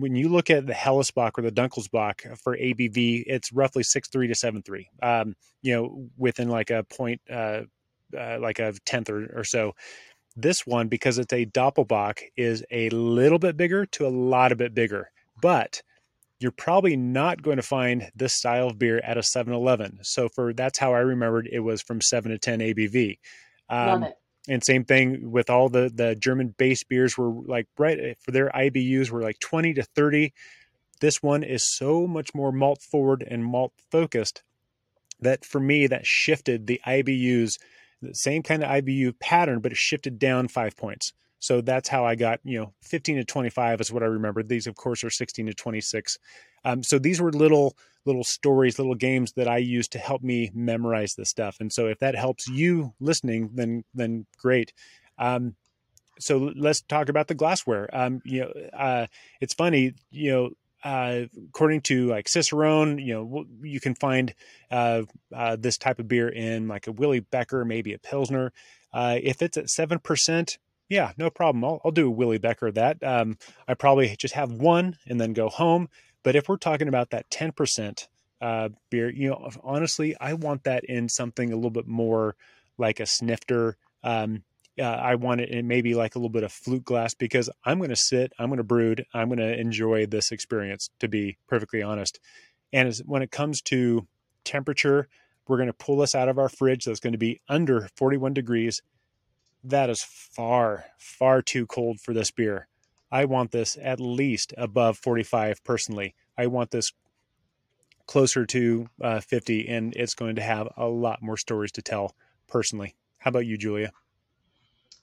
when 0.00 0.16
you 0.16 0.28
look 0.28 0.50
at 0.50 0.66
the 0.66 0.72
Hellesbock 0.72 1.32
or 1.36 1.42
the 1.42 1.52
Dunkelsbock 1.52 2.38
for 2.38 2.56
ABV, 2.56 3.24
it's 3.26 3.52
roughly 3.52 3.82
six 3.82 4.08
three 4.08 4.26
to 4.28 4.34
seven 4.34 4.62
three. 4.62 4.88
Um, 5.02 5.34
you 5.62 5.74
know, 5.74 6.08
within 6.16 6.48
like 6.48 6.70
a 6.70 6.84
point, 6.84 7.20
uh, 7.30 7.62
uh, 8.18 8.38
like 8.40 8.58
a 8.58 8.72
tenth 8.84 9.10
or, 9.10 9.30
or 9.38 9.44
so. 9.44 9.74
This 10.36 10.66
one, 10.66 10.88
because 10.88 11.18
it's 11.18 11.32
a 11.32 11.44
Doppelbock, 11.44 12.20
is 12.36 12.64
a 12.70 12.88
little 12.90 13.38
bit 13.38 13.56
bigger 13.56 13.84
to 13.86 14.06
a 14.06 14.08
lot 14.08 14.52
of 14.52 14.58
bit 14.58 14.74
bigger, 14.74 15.10
but 15.42 15.82
you're 16.38 16.52
probably 16.52 16.96
not 16.96 17.42
going 17.42 17.56
to 17.56 17.62
find 17.62 18.10
this 18.14 18.32
style 18.32 18.68
of 18.68 18.78
beer 18.78 18.98
at 19.04 19.18
a 19.18 19.20
7-Eleven. 19.20 19.98
So 20.02 20.28
for 20.30 20.54
that's 20.54 20.78
how 20.78 20.94
I 20.94 21.00
remembered 21.00 21.48
it 21.52 21.60
was 21.60 21.82
from 21.82 22.00
seven 22.00 22.30
to 22.30 22.38
ten 22.38 22.60
ABV. 22.60 23.18
Um, 23.68 23.86
Love 23.86 24.02
it 24.04 24.16
and 24.50 24.64
same 24.64 24.84
thing 24.84 25.30
with 25.30 25.48
all 25.48 25.68
the 25.68 25.90
the 25.94 26.16
German 26.16 26.48
base 26.58 26.82
beers 26.82 27.16
were 27.16 27.30
like 27.30 27.68
right 27.78 27.98
eh, 27.98 28.14
for 28.20 28.32
their 28.32 28.50
IBUs 28.50 29.10
were 29.10 29.22
like 29.22 29.38
20 29.38 29.74
to 29.74 29.82
30. 29.82 30.34
This 31.00 31.22
one 31.22 31.42
is 31.44 31.64
so 31.64 32.06
much 32.06 32.34
more 32.34 32.52
malt 32.52 32.82
forward 32.82 33.24
and 33.26 33.44
malt 33.44 33.72
focused 33.90 34.42
that 35.20 35.44
for 35.44 35.60
me 35.60 35.86
that 35.86 36.04
shifted 36.04 36.66
the 36.66 36.80
IBUs 36.86 37.58
the 38.02 38.14
same 38.14 38.42
kind 38.42 38.62
of 38.64 38.70
IBU 38.70 39.18
pattern 39.20 39.60
but 39.60 39.72
it 39.72 39.78
shifted 39.78 40.18
down 40.18 40.48
5 40.48 40.76
points. 40.76 41.12
So 41.38 41.62
that's 41.62 41.88
how 41.88 42.04
I 42.04 42.16
got, 42.16 42.40
you 42.44 42.58
know, 42.58 42.74
15 42.82 43.16
to 43.16 43.24
25 43.24 43.80
is 43.80 43.92
what 43.92 44.02
I 44.02 44.06
remember. 44.06 44.42
These 44.42 44.66
of 44.66 44.74
course 44.74 45.04
are 45.04 45.10
16 45.10 45.46
to 45.46 45.54
26. 45.54 46.18
Um, 46.64 46.82
so 46.82 46.98
these 46.98 47.20
were 47.20 47.32
little 47.32 47.76
little 48.06 48.24
stories, 48.24 48.78
little 48.78 48.94
games 48.94 49.32
that 49.32 49.48
I 49.48 49.58
use 49.58 49.88
to 49.88 49.98
help 49.98 50.22
me 50.22 50.50
memorize 50.54 51.14
this 51.14 51.28
stuff. 51.28 51.58
And 51.60 51.72
so 51.72 51.86
if 51.86 51.98
that 51.98 52.14
helps 52.14 52.48
you 52.48 52.94
listening, 53.00 53.50
then 53.54 53.84
then 53.94 54.26
great. 54.38 54.72
Um, 55.18 55.54
so 56.18 56.52
let's 56.54 56.82
talk 56.82 57.08
about 57.08 57.28
the 57.28 57.34
glassware. 57.34 57.88
Um, 57.92 58.20
you 58.24 58.40
know, 58.40 58.52
uh, 58.72 59.06
it's 59.40 59.54
funny, 59.54 59.94
you 60.10 60.30
know, 60.30 60.50
uh, 60.84 61.26
according 61.48 61.82
to 61.82 62.06
like 62.06 62.28
Cicerone, 62.28 62.98
you 62.98 63.14
know, 63.14 63.44
you 63.62 63.80
can 63.80 63.94
find 63.94 64.34
uh, 64.70 65.02
uh, 65.34 65.56
this 65.56 65.78
type 65.78 65.98
of 65.98 66.08
beer 66.08 66.28
in 66.28 66.68
like 66.68 66.86
a 66.86 66.92
Willibecher, 66.92 67.64
maybe 67.64 67.92
a 67.92 67.98
Pilsner. 67.98 68.52
Uh, 68.92 69.18
if 69.22 69.42
it's 69.42 69.56
at 69.56 69.70
seven 69.70 69.98
percent, 69.98 70.58
yeah, 70.88 71.12
no 71.16 71.30
problem. 71.30 71.64
I'll, 71.64 71.80
I'll 71.84 71.92
do 71.92 72.08
a 72.08 72.10
Willibecher 72.10 72.72
That 72.72 73.02
um, 73.02 73.38
I 73.68 73.74
probably 73.74 74.14
just 74.16 74.34
have 74.34 74.50
one 74.50 74.96
and 75.06 75.20
then 75.20 75.32
go 75.32 75.48
home. 75.48 75.88
But 76.22 76.36
if 76.36 76.48
we're 76.48 76.56
talking 76.56 76.88
about 76.88 77.10
that 77.10 77.30
10% 77.30 78.08
uh, 78.40 78.68
beer, 78.90 79.10
you 79.10 79.30
know, 79.30 79.50
honestly, 79.62 80.16
I 80.20 80.34
want 80.34 80.64
that 80.64 80.84
in 80.84 81.08
something 81.08 81.52
a 81.52 81.56
little 81.56 81.70
bit 81.70 81.86
more 81.86 82.36
like 82.78 83.00
a 83.00 83.06
snifter. 83.06 83.76
Um, 84.02 84.42
uh, 84.78 84.84
I 84.84 85.16
want 85.16 85.40
it 85.40 85.50
in 85.50 85.66
maybe 85.66 85.94
like 85.94 86.14
a 86.14 86.18
little 86.18 86.30
bit 86.30 86.42
of 86.42 86.52
flute 86.52 86.84
glass 86.84 87.14
because 87.14 87.50
I'm 87.64 87.78
going 87.78 87.90
to 87.90 87.96
sit, 87.96 88.32
I'm 88.38 88.48
going 88.48 88.58
to 88.58 88.64
brood, 88.64 89.04
I'm 89.12 89.28
going 89.28 89.38
to 89.38 89.58
enjoy 89.58 90.06
this 90.06 90.32
experience, 90.32 90.90
to 91.00 91.08
be 91.08 91.36
perfectly 91.48 91.82
honest. 91.82 92.18
And 92.72 92.88
as, 92.88 93.02
when 93.04 93.22
it 93.22 93.30
comes 93.30 93.60
to 93.62 94.06
temperature, 94.44 95.08
we're 95.46 95.56
going 95.56 95.66
to 95.66 95.72
pull 95.72 95.98
this 95.98 96.14
out 96.14 96.28
of 96.28 96.38
our 96.38 96.48
fridge 96.48 96.84
that's 96.84 97.00
going 97.00 97.12
to 97.12 97.18
be 97.18 97.40
under 97.48 97.88
41 97.96 98.32
degrees. 98.34 98.82
That 99.64 99.90
is 99.90 100.02
far, 100.02 100.84
far 100.98 101.42
too 101.42 101.66
cold 101.66 102.00
for 102.00 102.14
this 102.14 102.30
beer. 102.30 102.68
I 103.12 103.24
want 103.24 103.50
this 103.50 103.76
at 103.80 104.00
least 104.00 104.54
above 104.56 104.98
45 104.98 105.64
personally. 105.64 106.14
I 106.38 106.46
want 106.46 106.70
this 106.70 106.92
closer 108.06 108.46
to 108.46 108.88
uh, 109.00 109.20
50, 109.20 109.68
and 109.68 109.94
it's 109.94 110.14
going 110.14 110.36
to 110.36 110.42
have 110.42 110.68
a 110.76 110.86
lot 110.86 111.22
more 111.22 111.36
stories 111.36 111.72
to 111.72 111.82
tell 111.82 112.14
personally. 112.48 112.94
How 113.18 113.28
about 113.28 113.46
you, 113.46 113.56
Julia? 113.56 113.92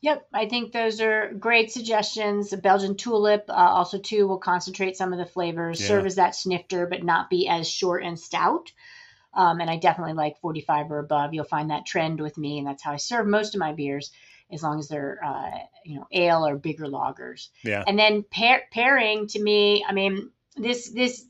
Yep, 0.01 0.27
I 0.33 0.47
think 0.47 0.71
those 0.71 1.01
are 1.01 1.33
great 1.33 1.71
suggestions. 1.71 2.53
A 2.53 2.57
Belgian 2.57 2.95
tulip 2.95 3.45
uh, 3.49 3.53
also 3.53 3.97
too 3.97 4.27
will 4.27 4.37
concentrate 4.37 4.95
some 4.95 5.11
of 5.11 5.19
the 5.19 5.25
flavors, 5.25 5.81
yeah. 5.81 5.87
serve 5.87 6.05
as 6.05 6.15
that 6.15 6.35
snifter, 6.35 6.85
but 6.85 7.03
not 7.03 7.29
be 7.29 7.47
as 7.47 7.67
short 7.69 8.03
and 8.03 8.19
stout. 8.19 8.71
Um, 9.33 9.59
and 9.59 9.69
I 9.69 9.77
definitely 9.77 10.13
like 10.13 10.39
45 10.39 10.91
or 10.91 10.99
above. 10.99 11.33
You'll 11.33 11.45
find 11.45 11.71
that 11.71 11.85
trend 11.85 12.19
with 12.19 12.37
me, 12.37 12.59
and 12.59 12.67
that's 12.67 12.83
how 12.83 12.93
I 12.93 12.97
serve 12.97 13.27
most 13.27 13.55
of 13.55 13.59
my 13.59 13.73
beers 13.73 14.11
as 14.51 14.63
long 14.63 14.79
as 14.79 14.87
they're 14.87 15.19
uh, 15.23 15.57
you 15.83 15.95
know 15.95 16.07
ale 16.11 16.45
or 16.45 16.55
bigger 16.55 16.87
loggers. 16.87 17.49
Yeah. 17.63 17.83
And 17.85 17.97
then 17.97 18.23
pair, 18.23 18.63
pairing 18.71 19.27
to 19.27 19.41
me, 19.41 19.85
I 19.87 19.93
mean 19.93 20.31
this 20.55 20.89
this 20.89 21.25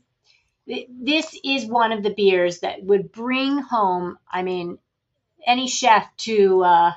this 0.66 1.38
is 1.44 1.66
one 1.66 1.92
of 1.92 2.02
the 2.02 2.14
beers 2.14 2.60
that 2.60 2.82
would 2.82 3.12
bring 3.12 3.58
home. 3.58 4.18
I 4.30 4.42
mean 4.42 4.78
any 5.46 5.68
chef 5.68 6.08
to 6.18 6.62
uh, 6.64 6.92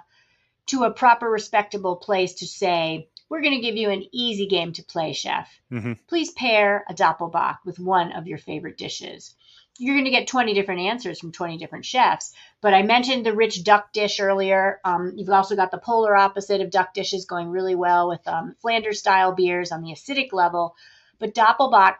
to 0.68 0.84
a 0.84 0.92
proper 0.92 1.30
respectable 1.30 1.96
place 1.96 2.36
to 2.36 2.48
say 2.48 3.08
we're 3.30 3.42
going 3.42 3.56
to 3.56 3.62
give 3.62 3.78
you 3.78 3.90
an 3.90 4.04
easy 4.12 4.46
game 4.46 4.74
to 4.74 4.84
play, 4.84 5.14
chef. 5.14 5.50
Mm-hmm. 5.72 5.94
Please 6.08 6.32
pair 6.32 6.84
a 6.90 6.94
Doppelbock 6.94 7.60
with 7.64 7.80
one 7.80 8.12
of 8.12 8.28
your 8.28 8.38
favorite 8.38 8.78
dishes 8.78 9.34
you're 9.82 9.96
going 9.96 10.06
to 10.06 10.12
get 10.12 10.28
20 10.28 10.54
different 10.54 10.82
answers 10.82 11.20
from 11.20 11.32
20 11.32 11.58
different 11.58 11.86
chefs. 11.86 12.34
But 12.62 12.76
I 12.76 12.84
mentioned 12.84 13.26
the 13.26 13.34
rich 13.34 13.64
duck 13.64 13.92
dish 13.94 14.20
earlier. 14.20 14.80
Um, 14.86 15.14
you've 15.16 15.30
also 15.30 15.56
got 15.56 15.72
the 15.72 15.80
polar 15.80 16.16
opposite 16.16 16.62
of 16.62 16.70
duck 16.70 16.94
dishes 16.94 17.26
going 17.26 17.50
really 17.50 17.74
well 17.74 18.08
with 18.08 18.26
um, 18.28 18.56
Flanders 18.62 19.00
style 19.00 19.34
beers 19.34 19.72
on 19.72 19.82
the 19.82 19.92
acidic 19.92 20.34
level. 20.34 20.76
But 21.18 21.34
Doppelbock, 21.34 21.96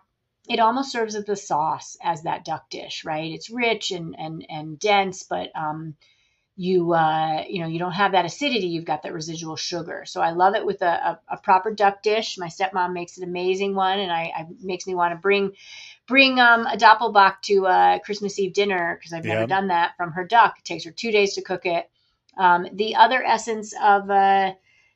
it 0.48 0.60
almost 0.60 0.92
serves 0.92 1.16
as 1.16 1.26
the 1.26 1.36
sauce 1.36 1.98
as 2.04 2.22
that 2.22 2.46
duck 2.46 2.70
dish, 2.70 3.04
right? 3.04 3.32
It's 3.32 3.50
rich 3.50 3.90
and 3.90 4.16
and 4.16 4.46
and 4.48 4.78
dense, 4.78 5.24
but 5.24 5.50
um, 5.56 5.96
you 6.56 6.94
uh, 6.94 7.44
you 7.50 7.62
know 7.62 7.68
you 7.68 7.80
don't 7.80 7.94
have 7.94 8.12
that 8.12 8.26
acidity. 8.26 8.68
You've 8.68 8.86
got 8.86 9.04
that 9.04 9.14
residual 9.14 9.56
sugar. 9.56 10.04
So 10.06 10.22
I 10.22 10.32
love 10.32 10.54
it 10.54 10.66
with 10.66 10.84
a, 10.84 10.86
a, 10.86 11.20
a 11.30 11.38
proper 11.38 11.74
duck 11.74 12.04
dish. 12.04 12.38
My 12.38 12.48
stepmom 12.48 12.94
makes 12.94 13.18
an 13.18 13.24
amazing 13.24 13.74
one, 13.74 14.00
and 14.00 14.12
I, 14.12 14.32
I 14.36 14.48
makes 14.62 14.86
me 14.86 14.94
want 14.94 15.14
to 15.14 15.20
bring 15.20 15.54
bring 16.08 16.40
um, 16.40 16.66
a 16.68 16.78
doppelbock 16.78 17.42
to 17.44 17.66
a 17.66 18.00
Christmas 18.04 18.38
Eve 18.40 18.54
dinner 18.54 18.98
because 19.00 19.14
I've 19.14 19.26
never 19.26 19.48
done 19.48 19.68
that 19.68 19.96
from 19.98 20.12
her 20.14 20.26
duck. 20.26 20.56
It 20.60 20.66
takes 20.66 20.84
her 20.86 20.92
two 20.92 21.12
days 21.12 21.36
to 21.36 21.42
cook 21.42 21.66
it. 21.66 21.90
Um, 22.38 22.68
the 22.74 22.96
other 22.96 23.24
essence 23.24 23.74
of 23.82 24.10
uh, 24.10 24.54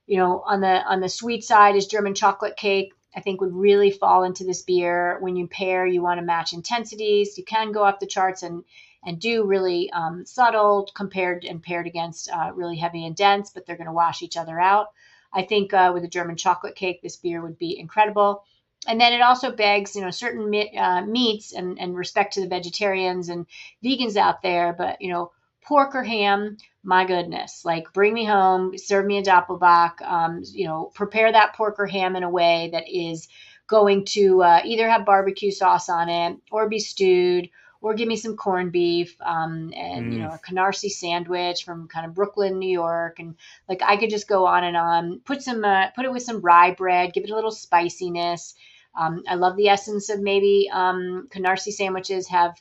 you 0.08 0.18
know 0.18 0.42
on 0.46 0.62
the 0.62 0.84
on 0.84 1.02
the 1.02 1.10
sweet 1.10 1.44
side 1.44 1.76
is 1.76 1.88
German 1.88 2.16
chocolate 2.16 2.58
cake. 2.58 2.94
I 3.16 3.22
think 3.22 3.40
would 3.40 3.56
really 3.56 3.92
fall 3.92 4.24
into 4.24 4.44
this 4.44 4.64
beer. 4.64 5.18
When 5.22 5.38
you 5.38 5.48
pair, 5.48 5.88
you 5.88 6.02
want 6.02 6.20
to 6.20 6.26
match 6.26 6.52
intensities. 6.52 7.38
You 7.38 7.46
can 7.46 7.72
go 7.72 7.84
off 7.84 8.00
the 8.00 8.08
charts 8.08 8.44
and 8.44 8.64
and 9.06 9.20
do 9.20 9.46
really 9.46 9.92
um, 9.92 10.26
subtle 10.26 10.90
compared 10.96 11.46
and 11.46 11.62
paired 11.62 11.88
against 11.88 12.30
uh, 12.30 12.52
really 12.56 12.76
heavy 12.76 13.06
and 13.06 13.16
dense, 13.16 13.52
but 13.52 13.66
they're 13.66 13.78
going 13.78 13.86
to 13.86 13.94
wash 13.94 14.24
each 14.24 14.36
other 14.36 14.60
out. 14.60 14.88
I 15.32 15.44
think 15.44 15.74
uh, 15.74 15.92
with 15.94 16.04
a 16.04 16.10
German 16.10 16.38
chocolate 16.38 16.76
cake, 16.76 17.02
this 17.02 17.18
beer 17.18 17.42
would 17.42 17.58
be 17.58 17.78
incredible. 17.78 18.44
And 18.88 19.00
then 19.00 19.14
it 19.14 19.22
also 19.22 19.52
begs, 19.52 19.96
you 19.96 20.02
know, 20.02 20.12
certain 20.12 20.54
uh, 20.78 21.02
meats 21.06 21.54
and, 21.54 21.80
and 21.80 21.96
respect 21.96 22.34
to 22.34 22.42
the 22.42 22.48
vegetarians 22.48 23.30
and 23.30 23.46
vegans 23.84 24.16
out 24.16 24.42
there, 24.42 24.74
but, 24.74 25.02
you 25.02 25.12
know, 25.12 25.32
pork 25.64 25.96
or 25.96 26.04
ham, 26.04 26.58
my 26.84 27.06
goodness, 27.06 27.64
like 27.66 27.92
bring 27.94 28.14
me 28.14 28.26
home, 28.26 28.78
serve 28.78 29.06
me 29.06 29.18
a 29.18 29.24
Doppelbock, 29.24 30.02
um, 30.02 30.44
you 30.54 30.68
know, 30.68 30.92
prepare 30.94 31.32
that 31.32 31.56
pork 31.56 31.76
or 31.80 31.88
ham 31.88 32.16
in 32.16 32.24
a 32.24 32.30
way 32.30 32.70
that 32.72 32.88
is 32.88 33.28
going 33.68 34.06
to 34.06 34.44
uh, 34.44 34.62
either 34.64 34.88
have 34.88 35.06
barbecue 35.06 35.52
sauce 35.52 35.90
on 35.90 36.10
it 36.10 36.38
or 36.52 36.70
be 36.70 36.80
stewed 36.80 37.50
or 37.86 37.94
give 37.94 38.08
me 38.08 38.16
some 38.16 38.36
corned 38.36 38.72
beef 38.72 39.16
um, 39.22 39.72
and 39.76 40.12
mm. 40.12 40.14
you 40.14 40.20
know 40.20 40.30
a 40.30 40.40
canarsie 40.40 40.90
sandwich 40.90 41.64
from 41.64 41.88
kind 41.88 42.06
of 42.06 42.16
Brooklyn, 42.16 42.58
New 42.58 42.70
York, 42.70 43.20
and 43.20 43.36
like 43.70 43.82
I 43.84 43.98
could 43.98 44.10
just 44.10 44.28
go 44.28 44.48
on 44.48 44.64
and 44.64 44.76
on. 44.76 45.22
Put 45.24 45.44
some 45.44 45.64
uh, 45.64 45.92
put 45.92 46.06
it 46.06 46.12
with 46.12 46.24
some 46.24 46.42
rye 46.42 46.72
bread, 46.72 47.14
give 47.14 47.24
it 47.24 47.30
a 47.30 47.36
little 47.36 47.52
spiciness. 47.52 48.56
Um, 48.98 49.24
I 49.28 49.36
love 49.36 49.56
the 49.58 49.70
essence 49.70 50.10
of 50.10 50.22
maybe 50.22 50.70
um, 50.72 51.28
canarsie 51.32 51.72
sandwiches 51.72 52.28
have 52.28 52.60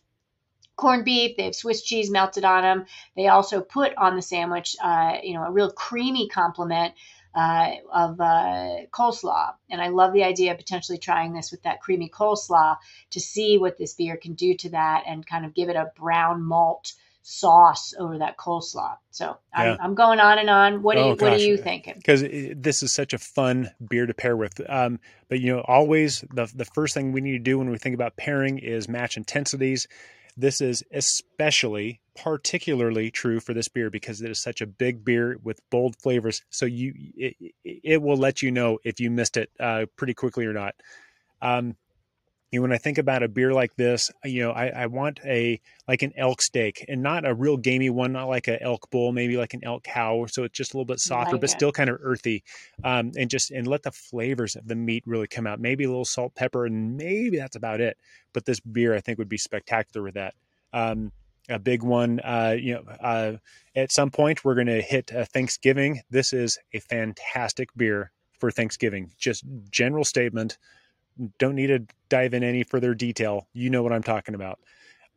corned 0.76 1.04
beef. 1.04 1.36
They 1.36 1.44
have 1.44 1.54
Swiss 1.54 1.82
cheese 1.82 2.10
melted 2.10 2.44
on 2.44 2.62
them. 2.62 2.86
They 3.16 3.28
also 3.28 3.60
put 3.60 3.94
on 3.96 4.16
the 4.16 4.22
sandwich, 4.22 4.76
uh, 4.82 5.18
you 5.22 5.34
know, 5.34 5.44
a 5.44 5.50
real 5.50 5.70
creamy 5.70 6.28
complement 6.28 6.94
uh, 7.34 7.70
of 7.92 8.20
uh, 8.20 8.86
coleslaw. 8.92 9.54
And 9.70 9.80
I 9.80 9.88
love 9.88 10.12
the 10.12 10.24
idea 10.24 10.52
of 10.52 10.58
potentially 10.58 10.98
trying 10.98 11.32
this 11.32 11.50
with 11.50 11.62
that 11.62 11.80
creamy 11.80 12.08
coleslaw 12.08 12.76
to 13.10 13.20
see 13.20 13.58
what 13.58 13.76
this 13.76 13.94
beer 13.94 14.16
can 14.16 14.34
do 14.34 14.56
to 14.56 14.70
that 14.70 15.04
and 15.06 15.26
kind 15.26 15.44
of 15.44 15.54
give 15.54 15.68
it 15.68 15.76
a 15.76 15.92
brown 15.96 16.42
malt 16.42 16.92
sauce 17.26 17.94
over 17.98 18.18
that 18.18 18.36
coleslaw. 18.36 18.96
So 19.10 19.38
I'm, 19.52 19.66
yeah. 19.66 19.76
I'm 19.80 19.94
going 19.94 20.20
on 20.20 20.38
and 20.38 20.50
on. 20.50 20.82
What, 20.82 20.98
oh, 20.98 21.10
you, 21.10 21.16
what 21.16 21.32
are 21.32 21.36
you 21.36 21.56
thinking? 21.56 21.94
Because 21.96 22.20
this 22.20 22.82
is 22.82 22.92
such 22.92 23.14
a 23.14 23.18
fun 23.18 23.70
beer 23.88 24.04
to 24.04 24.12
pair 24.12 24.36
with. 24.36 24.60
Um, 24.68 25.00
but 25.28 25.40
you 25.40 25.56
know, 25.56 25.64
always 25.66 26.22
the 26.32 26.50
the 26.54 26.66
first 26.66 26.94
thing 26.94 27.12
we 27.12 27.22
need 27.22 27.32
to 27.32 27.38
do 27.38 27.58
when 27.58 27.70
we 27.70 27.78
think 27.78 27.94
about 27.94 28.16
pairing 28.16 28.58
is 28.58 28.88
match 28.88 29.16
intensities. 29.16 29.88
This 30.36 30.60
is 30.60 30.84
especially 30.92 32.00
particularly 32.14 33.10
true 33.10 33.40
for 33.40 33.54
this 33.54 33.68
beer 33.68 33.88
because 33.88 34.20
it 34.20 34.30
is 34.30 34.38
such 34.38 34.60
a 34.60 34.66
big 34.66 35.04
beer 35.04 35.38
with 35.42 35.60
bold 35.70 35.96
flavors. 35.96 36.42
So 36.50 36.66
you 36.66 36.92
it, 37.16 37.36
it 37.64 38.02
will 38.02 38.18
let 38.18 38.42
you 38.42 38.50
know 38.50 38.78
if 38.84 39.00
you 39.00 39.10
missed 39.10 39.38
it 39.38 39.50
uh, 39.58 39.86
pretty 39.96 40.14
quickly 40.14 40.44
or 40.44 40.52
not. 40.52 40.74
Um, 41.40 41.76
you 42.50 42.60
know, 42.60 42.62
when 42.62 42.72
I 42.72 42.78
think 42.78 42.98
about 42.98 43.22
a 43.22 43.28
beer 43.28 43.52
like 43.52 43.74
this, 43.76 44.10
you 44.24 44.42
know, 44.42 44.52
I, 44.52 44.68
I, 44.68 44.86
want 44.86 45.18
a 45.24 45.60
like 45.88 46.02
an 46.02 46.12
elk 46.16 46.40
steak 46.40 46.84
and 46.88 47.02
not 47.02 47.26
a 47.26 47.34
real 47.34 47.56
gamey 47.56 47.90
one, 47.90 48.12
not 48.12 48.28
like 48.28 48.46
an 48.46 48.58
elk 48.60 48.90
bull, 48.90 49.10
maybe 49.10 49.36
like 49.36 49.54
an 49.54 49.64
elk 49.64 49.82
cow. 49.82 50.26
So 50.26 50.44
it's 50.44 50.56
just 50.56 50.72
a 50.72 50.76
little 50.76 50.84
bit 50.84 51.00
softer, 51.00 51.32
like 51.32 51.40
but 51.40 51.50
it. 51.50 51.52
still 51.52 51.72
kind 51.72 51.90
of 51.90 51.98
earthy. 52.00 52.44
Um, 52.84 53.10
and 53.16 53.28
just 53.28 53.50
and 53.50 53.66
let 53.66 53.82
the 53.82 53.90
flavors 53.90 54.54
of 54.54 54.68
the 54.68 54.76
meat 54.76 55.02
really 55.06 55.26
come 55.26 55.46
out. 55.46 55.58
Maybe 55.58 55.82
a 55.82 55.88
little 55.88 56.04
salt, 56.04 56.34
pepper, 56.36 56.64
and 56.64 56.96
maybe 56.96 57.38
that's 57.38 57.56
about 57.56 57.80
it. 57.80 57.96
But 58.32 58.44
this 58.44 58.60
beer, 58.60 58.94
I 58.94 59.00
think, 59.00 59.18
would 59.18 59.28
be 59.28 59.38
spectacular 59.38 60.04
with 60.04 60.14
that. 60.14 60.34
Um, 60.72 61.10
a 61.48 61.58
big 61.58 61.82
one. 61.82 62.20
Uh, 62.20 62.56
you 62.58 62.74
know, 62.74 62.82
uh, 63.00 63.32
at 63.74 63.92
some 63.92 64.10
point 64.10 64.44
we're 64.44 64.54
going 64.54 64.66
to 64.68 64.80
hit 64.80 65.12
uh, 65.14 65.24
Thanksgiving. 65.24 66.02
This 66.10 66.32
is 66.32 66.58
a 66.72 66.80
fantastic 66.80 67.70
beer 67.76 68.12
for 68.38 68.50
Thanksgiving. 68.50 69.10
Just 69.18 69.44
general 69.70 70.04
statement. 70.04 70.58
Don't 71.38 71.54
need 71.54 71.68
to 71.68 71.86
dive 72.08 72.34
in 72.34 72.42
any 72.42 72.64
further 72.64 72.94
detail. 72.94 73.46
You 73.52 73.70
know 73.70 73.82
what 73.82 73.92
I'm 73.92 74.02
talking 74.02 74.34
about. 74.34 74.58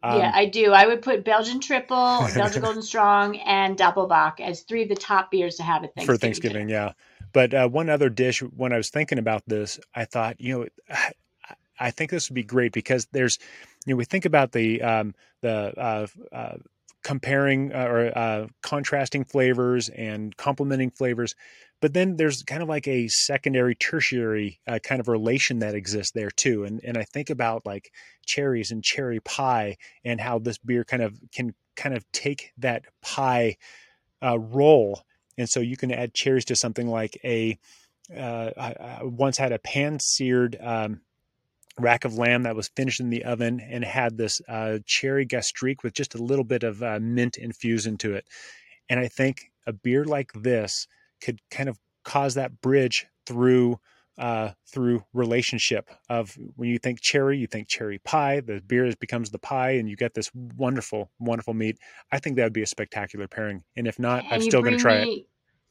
Um, 0.04 0.20
yeah, 0.20 0.32
I 0.34 0.46
do. 0.46 0.74
I 0.74 0.86
would 0.86 1.02
put 1.02 1.26
Belgian 1.26 1.60
Tripel, 1.60 2.34
Belgian 2.36 2.62
Golden 2.62 2.84
Strong, 2.84 3.38
and 3.40 3.78
Doppelbock 3.78 4.40
as 4.40 4.62
three 4.62 4.84
of 4.84 4.90
the 4.90 4.96
top 4.96 5.32
beers 5.32 5.56
to 5.56 5.64
have 5.64 5.84
at 5.84 5.96
Thanksgiving. 5.96 6.16
For 6.16 6.18
Thanksgiving, 6.20 6.70
yeah. 6.70 6.92
But 7.34 7.54
uh, 7.54 7.68
one 7.68 7.90
other 7.90 8.10
dish, 8.10 8.42
when 8.42 8.74
I 8.74 8.78
was 8.78 8.90
thinking 8.90 9.18
about 9.18 9.44
this, 9.48 9.80
I 9.96 10.06
thought, 10.06 10.40
you 10.40 10.60
know, 10.90 10.96
I 11.80 11.92
think 11.92 12.10
this 12.10 12.30
would 12.30 12.36
be 12.36 12.44
great 12.44 12.74
because 12.74 13.08
there's, 13.12 13.38
you 13.86 13.94
know, 13.94 13.98
we 13.98 14.06
think 14.06 14.26
about 14.26 14.52
the 14.52 14.82
um, 14.82 15.14
the 15.42 15.74
uh, 15.80 16.08
uh, 16.32 16.58
comparing 17.04 17.74
uh, 17.74 17.86
or 17.86 18.18
uh, 18.18 18.48
contrasting 18.62 19.24
flavors 19.24 19.90
and 19.90 20.36
complementing 20.38 20.90
flavors, 20.90 21.36
but 21.82 21.94
then 21.94 22.18
there's 22.18 22.44
kind 22.44 22.64
of 22.64 22.70
like 22.70 22.88
a 22.88 23.08
secondary, 23.08 23.76
tertiary 23.76 24.60
uh, 24.68 24.80
kind 24.84 25.00
of 25.00 25.08
relation 25.08 25.60
that 25.60 25.76
exists 25.76 26.12
there 26.14 26.32
too. 26.32 26.64
And 26.64 26.82
and 26.84 26.98
I 26.98 27.04
think 27.04 27.30
about 27.30 27.66
like 27.66 27.92
cherries 28.26 28.72
and 28.72 28.84
cherry 28.84 29.20
pie 29.20 29.78
and 30.04 30.20
how 30.20 30.40
this 30.40 30.58
beer 30.58 30.84
kind 30.84 31.04
of 31.04 31.20
can 31.34 31.54
kind 31.76 31.96
of 31.96 32.04
take 32.12 32.52
that 32.58 32.86
pie 33.02 33.58
uh, 34.24 34.40
role, 34.40 35.02
and 35.38 35.48
so 35.48 35.60
you 35.60 35.78
can 35.78 35.92
add 35.92 36.14
cherries 36.14 36.46
to 36.46 36.56
something 36.56 36.88
like 36.88 37.20
a. 37.24 37.58
I, 38.10 38.54
I 38.58 39.00
once 39.04 39.38
had 39.38 39.52
a 39.52 39.60
pan 39.60 40.00
seared 40.00 40.56
um, 40.62 41.02
rack 41.80 42.06
of 42.06 42.18
lamb 42.18 42.44
that 42.44 42.56
was 42.56 42.70
finished 42.70 43.00
in 43.00 43.10
the 43.10 43.24
oven 43.24 43.60
and 43.60 43.84
had 43.84 44.18
this 44.18 44.42
uh, 44.48 44.80
cherry 44.86 45.26
gastrique 45.26 45.84
with 45.84 45.94
just 45.94 46.16
a 46.16 46.24
little 46.24 46.46
bit 46.46 46.64
of 46.64 46.82
uh, 46.82 47.00
mint 47.02 47.38
infused 47.38 47.88
into 47.88 48.14
it. 48.14 48.26
And 48.90 49.00
I 49.00 49.08
think 49.08 49.52
a 49.66 49.74
beer 49.74 50.06
like 50.06 50.32
this 50.34 50.88
could 51.22 51.40
kind 51.52 51.70
of 51.70 51.80
cause 52.04 52.36
that 52.36 52.62
bridge 52.62 53.06
through 53.26 53.80
uh, 54.18 54.52
through 54.66 55.04
relationship 55.14 55.92
of 56.10 56.36
when 56.56 56.70
you 56.70 56.80
think 56.80 57.00
cherry, 57.02 57.38
you 57.38 57.46
think 57.46 57.68
cherry 57.68 58.00
pie. 58.00 58.40
The 58.40 58.62
beer 58.66 58.92
becomes 59.00 59.30
the 59.30 59.38
pie, 59.38 59.72
and 59.72 59.88
you 59.88 59.96
get 59.96 60.16
this 60.16 60.32
wonderful, 60.34 61.12
wonderful 61.20 61.54
meat. 61.54 61.78
I 62.12 62.18
think 62.18 62.36
that 62.36 62.44
would 62.44 62.54
be 62.54 62.64
a 62.64 62.68
spectacular 62.68 63.28
pairing. 63.28 63.64
And 63.76 63.86
if 63.88 64.00
not, 64.00 64.24
and 64.24 64.34
I'm 64.34 64.42
still 64.42 64.64
going 64.64 64.76
to 64.76 64.82
try 64.82 65.06
me, 65.06 65.12
it 65.12 65.26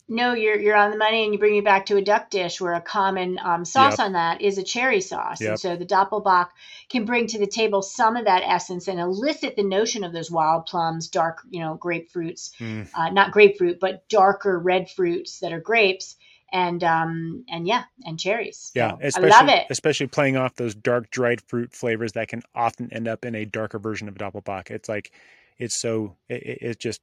no, 0.08 0.34
you're 0.34 0.58
you're 0.58 0.76
on 0.76 0.90
the 0.90 0.96
money, 0.96 1.24
and 1.24 1.32
you 1.32 1.38
bring 1.38 1.52
me 1.52 1.60
back 1.60 1.86
to 1.86 1.96
a 1.96 2.02
duck 2.02 2.30
dish 2.30 2.60
where 2.60 2.74
a 2.74 2.80
common 2.80 3.38
um, 3.42 3.64
sauce 3.64 3.98
yep. 3.98 4.06
on 4.06 4.12
that 4.12 4.40
is 4.40 4.56
a 4.56 4.62
cherry 4.62 5.00
sauce, 5.00 5.40
yep. 5.40 5.50
and 5.50 5.60
so 5.60 5.76
the 5.76 5.86
Doppelbock 5.86 6.48
can 6.88 7.04
bring 7.04 7.26
to 7.28 7.38
the 7.38 7.46
table 7.46 7.82
some 7.82 8.16
of 8.16 8.26
that 8.26 8.42
essence 8.46 8.86
and 8.86 9.00
elicit 9.00 9.56
the 9.56 9.64
notion 9.64 10.04
of 10.04 10.12
those 10.12 10.30
wild 10.30 10.66
plums, 10.66 11.08
dark, 11.08 11.40
you 11.50 11.60
know, 11.60 11.76
grapefruits, 11.76 12.50
mm. 12.60 12.88
uh, 12.94 13.10
not 13.10 13.32
grapefruit, 13.32 13.80
but 13.80 14.08
darker 14.08 14.58
red 14.58 14.88
fruits 14.88 15.40
that 15.40 15.52
are 15.52 15.60
grapes, 15.60 16.16
and 16.52 16.84
um 16.84 17.44
and 17.48 17.66
yeah, 17.66 17.84
and 18.04 18.18
cherries. 18.18 18.70
Yeah, 18.74 18.92
so 18.92 18.98
especially, 19.02 19.30
I 19.32 19.40
love 19.40 19.48
it, 19.48 19.66
especially 19.70 20.06
playing 20.06 20.36
off 20.36 20.54
those 20.54 20.76
dark 20.76 21.10
dried 21.10 21.40
fruit 21.42 21.72
flavors 21.72 22.12
that 22.12 22.28
can 22.28 22.42
often 22.54 22.92
end 22.92 23.08
up 23.08 23.24
in 23.24 23.34
a 23.34 23.44
darker 23.44 23.80
version 23.80 24.08
of 24.08 24.14
Doppelbock. 24.14 24.70
It's 24.70 24.88
like 24.88 25.10
it's 25.58 25.80
so 25.80 26.16
it, 26.28 26.58
it 26.62 26.78
just 26.78 27.00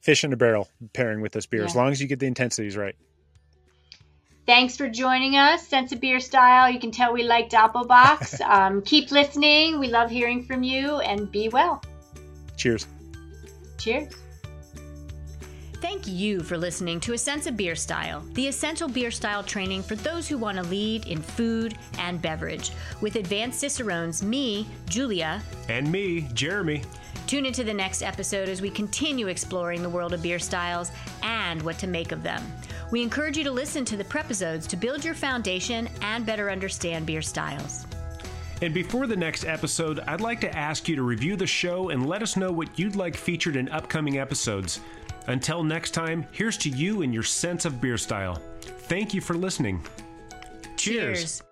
fish 0.00 0.24
in 0.24 0.32
a 0.32 0.36
barrel 0.36 0.68
pairing 0.92 1.20
with 1.20 1.32
this 1.32 1.46
beer, 1.46 1.60
yeah. 1.60 1.66
as 1.66 1.76
long 1.76 1.90
as 1.90 2.00
you 2.00 2.06
get 2.06 2.20
the 2.20 2.26
intensities 2.26 2.76
right. 2.76 2.94
Thanks 4.46 4.76
for 4.76 4.88
joining 4.88 5.36
us, 5.36 5.66
Sense 5.66 5.90
of 5.90 6.00
Beer 6.00 6.20
Style. 6.20 6.70
You 6.70 6.78
can 6.78 6.92
tell 6.92 7.12
we 7.12 7.24
like 7.24 7.50
Doppelbocks. 7.50 8.40
um, 8.48 8.80
keep 8.82 9.10
listening. 9.10 9.80
We 9.80 9.88
love 9.88 10.08
hearing 10.08 10.44
from 10.44 10.62
you, 10.62 11.00
and 11.00 11.30
be 11.30 11.48
well. 11.48 11.82
Cheers. 12.56 12.86
Cheers. 13.78 14.14
Thank 15.82 16.06
you 16.06 16.40
for 16.40 16.56
listening 16.56 17.00
to 17.00 17.12
A 17.12 17.18
Sense 17.18 17.46
of 17.46 17.56
Beer 17.56 17.74
Style, 17.74 18.24
the 18.32 18.48
essential 18.48 18.88
beer 18.88 19.10
style 19.10 19.42
training 19.42 19.82
for 19.82 19.94
those 19.94 20.26
who 20.26 20.38
want 20.38 20.56
to 20.56 20.62
lead 20.64 21.06
in 21.06 21.20
food 21.20 21.76
and 21.98 22.22
beverage. 22.22 22.70
With 23.00 23.16
advanced 23.16 23.60
Cicerones, 23.60 24.22
me, 24.22 24.66
Julia, 24.88 25.42
and 25.68 25.90
me, 25.92 26.28
Jeremy. 26.32 26.82
Tune 27.26 27.46
into 27.46 27.64
the 27.64 27.74
next 27.74 28.02
episode 28.02 28.48
as 28.48 28.60
we 28.60 28.70
continue 28.70 29.28
exploring 29.28 29.82
the 29.82 29.88
world 29.88 30.12
of 30.12 30.22
beer 30.22 30.38
styles 30.38 30.90
and 31.22 31.60
what 31.62 31.78
to 31.78 31.86
make 31.86 32.12
of 32.12 32.22
them. 32.22 32.42
We 32.90 33.02
encourage 33.02 33.36
you 33.36 33.44
to 33.44 33.50
listen 33.50 33.84
to 33.86 33.96
the 33.96 34.04
prepisodes 34.04 34.66
to 34.68 34.76
build 34.76 35.04
your 35.04 35.14
foundation 35.14 35.88
and 36.02 36.24
better 36.24 36.50
understand 36.50 37.06
beer 37.06 37.22
styles. 37.22 37.86
And 38.62 38.72
before 38.72 39.06
the 39.06 39.16
next 39.16 39.44
episode, 39.44 40.00
I'd 40.00 40.20
like 40.20 40.40
to 40.40 40.56
ask 40.56 40.88
you 40.88 40.96
to 40.96 41.02
review 41.02 41.36
the 41.36 41.46
show 41.46 41.90
and 41.90 42.06
let 42.06 42.22
us 42.22 42.36
know 42.36 42.50
what 42.52 42.78
you'd 42.78 42.96
like 42.96 43.16
featured 43.16 43.56
in 43.56 43.68
upcoming 43.68 44.18
episodes. 44.18 44.80
Until 45.26 45.62
next 45.62 45.90
time, 45.90 46.26
here's 46.30 46.56
to 46.58 46.70
you 46.70 47.02
and 47.02 47.12
your 47.12 47.22
sense 47.22 47.64
of 47.64 47.80
beer 47.80 47.98
style. 47.98 48.40
Thank 48.60 49.12
you 49.12 49.20
for 49.20 49.34
listening. 49.34 49.84
Cheers. 50.76 51.18
Cheers. 51.18 51.42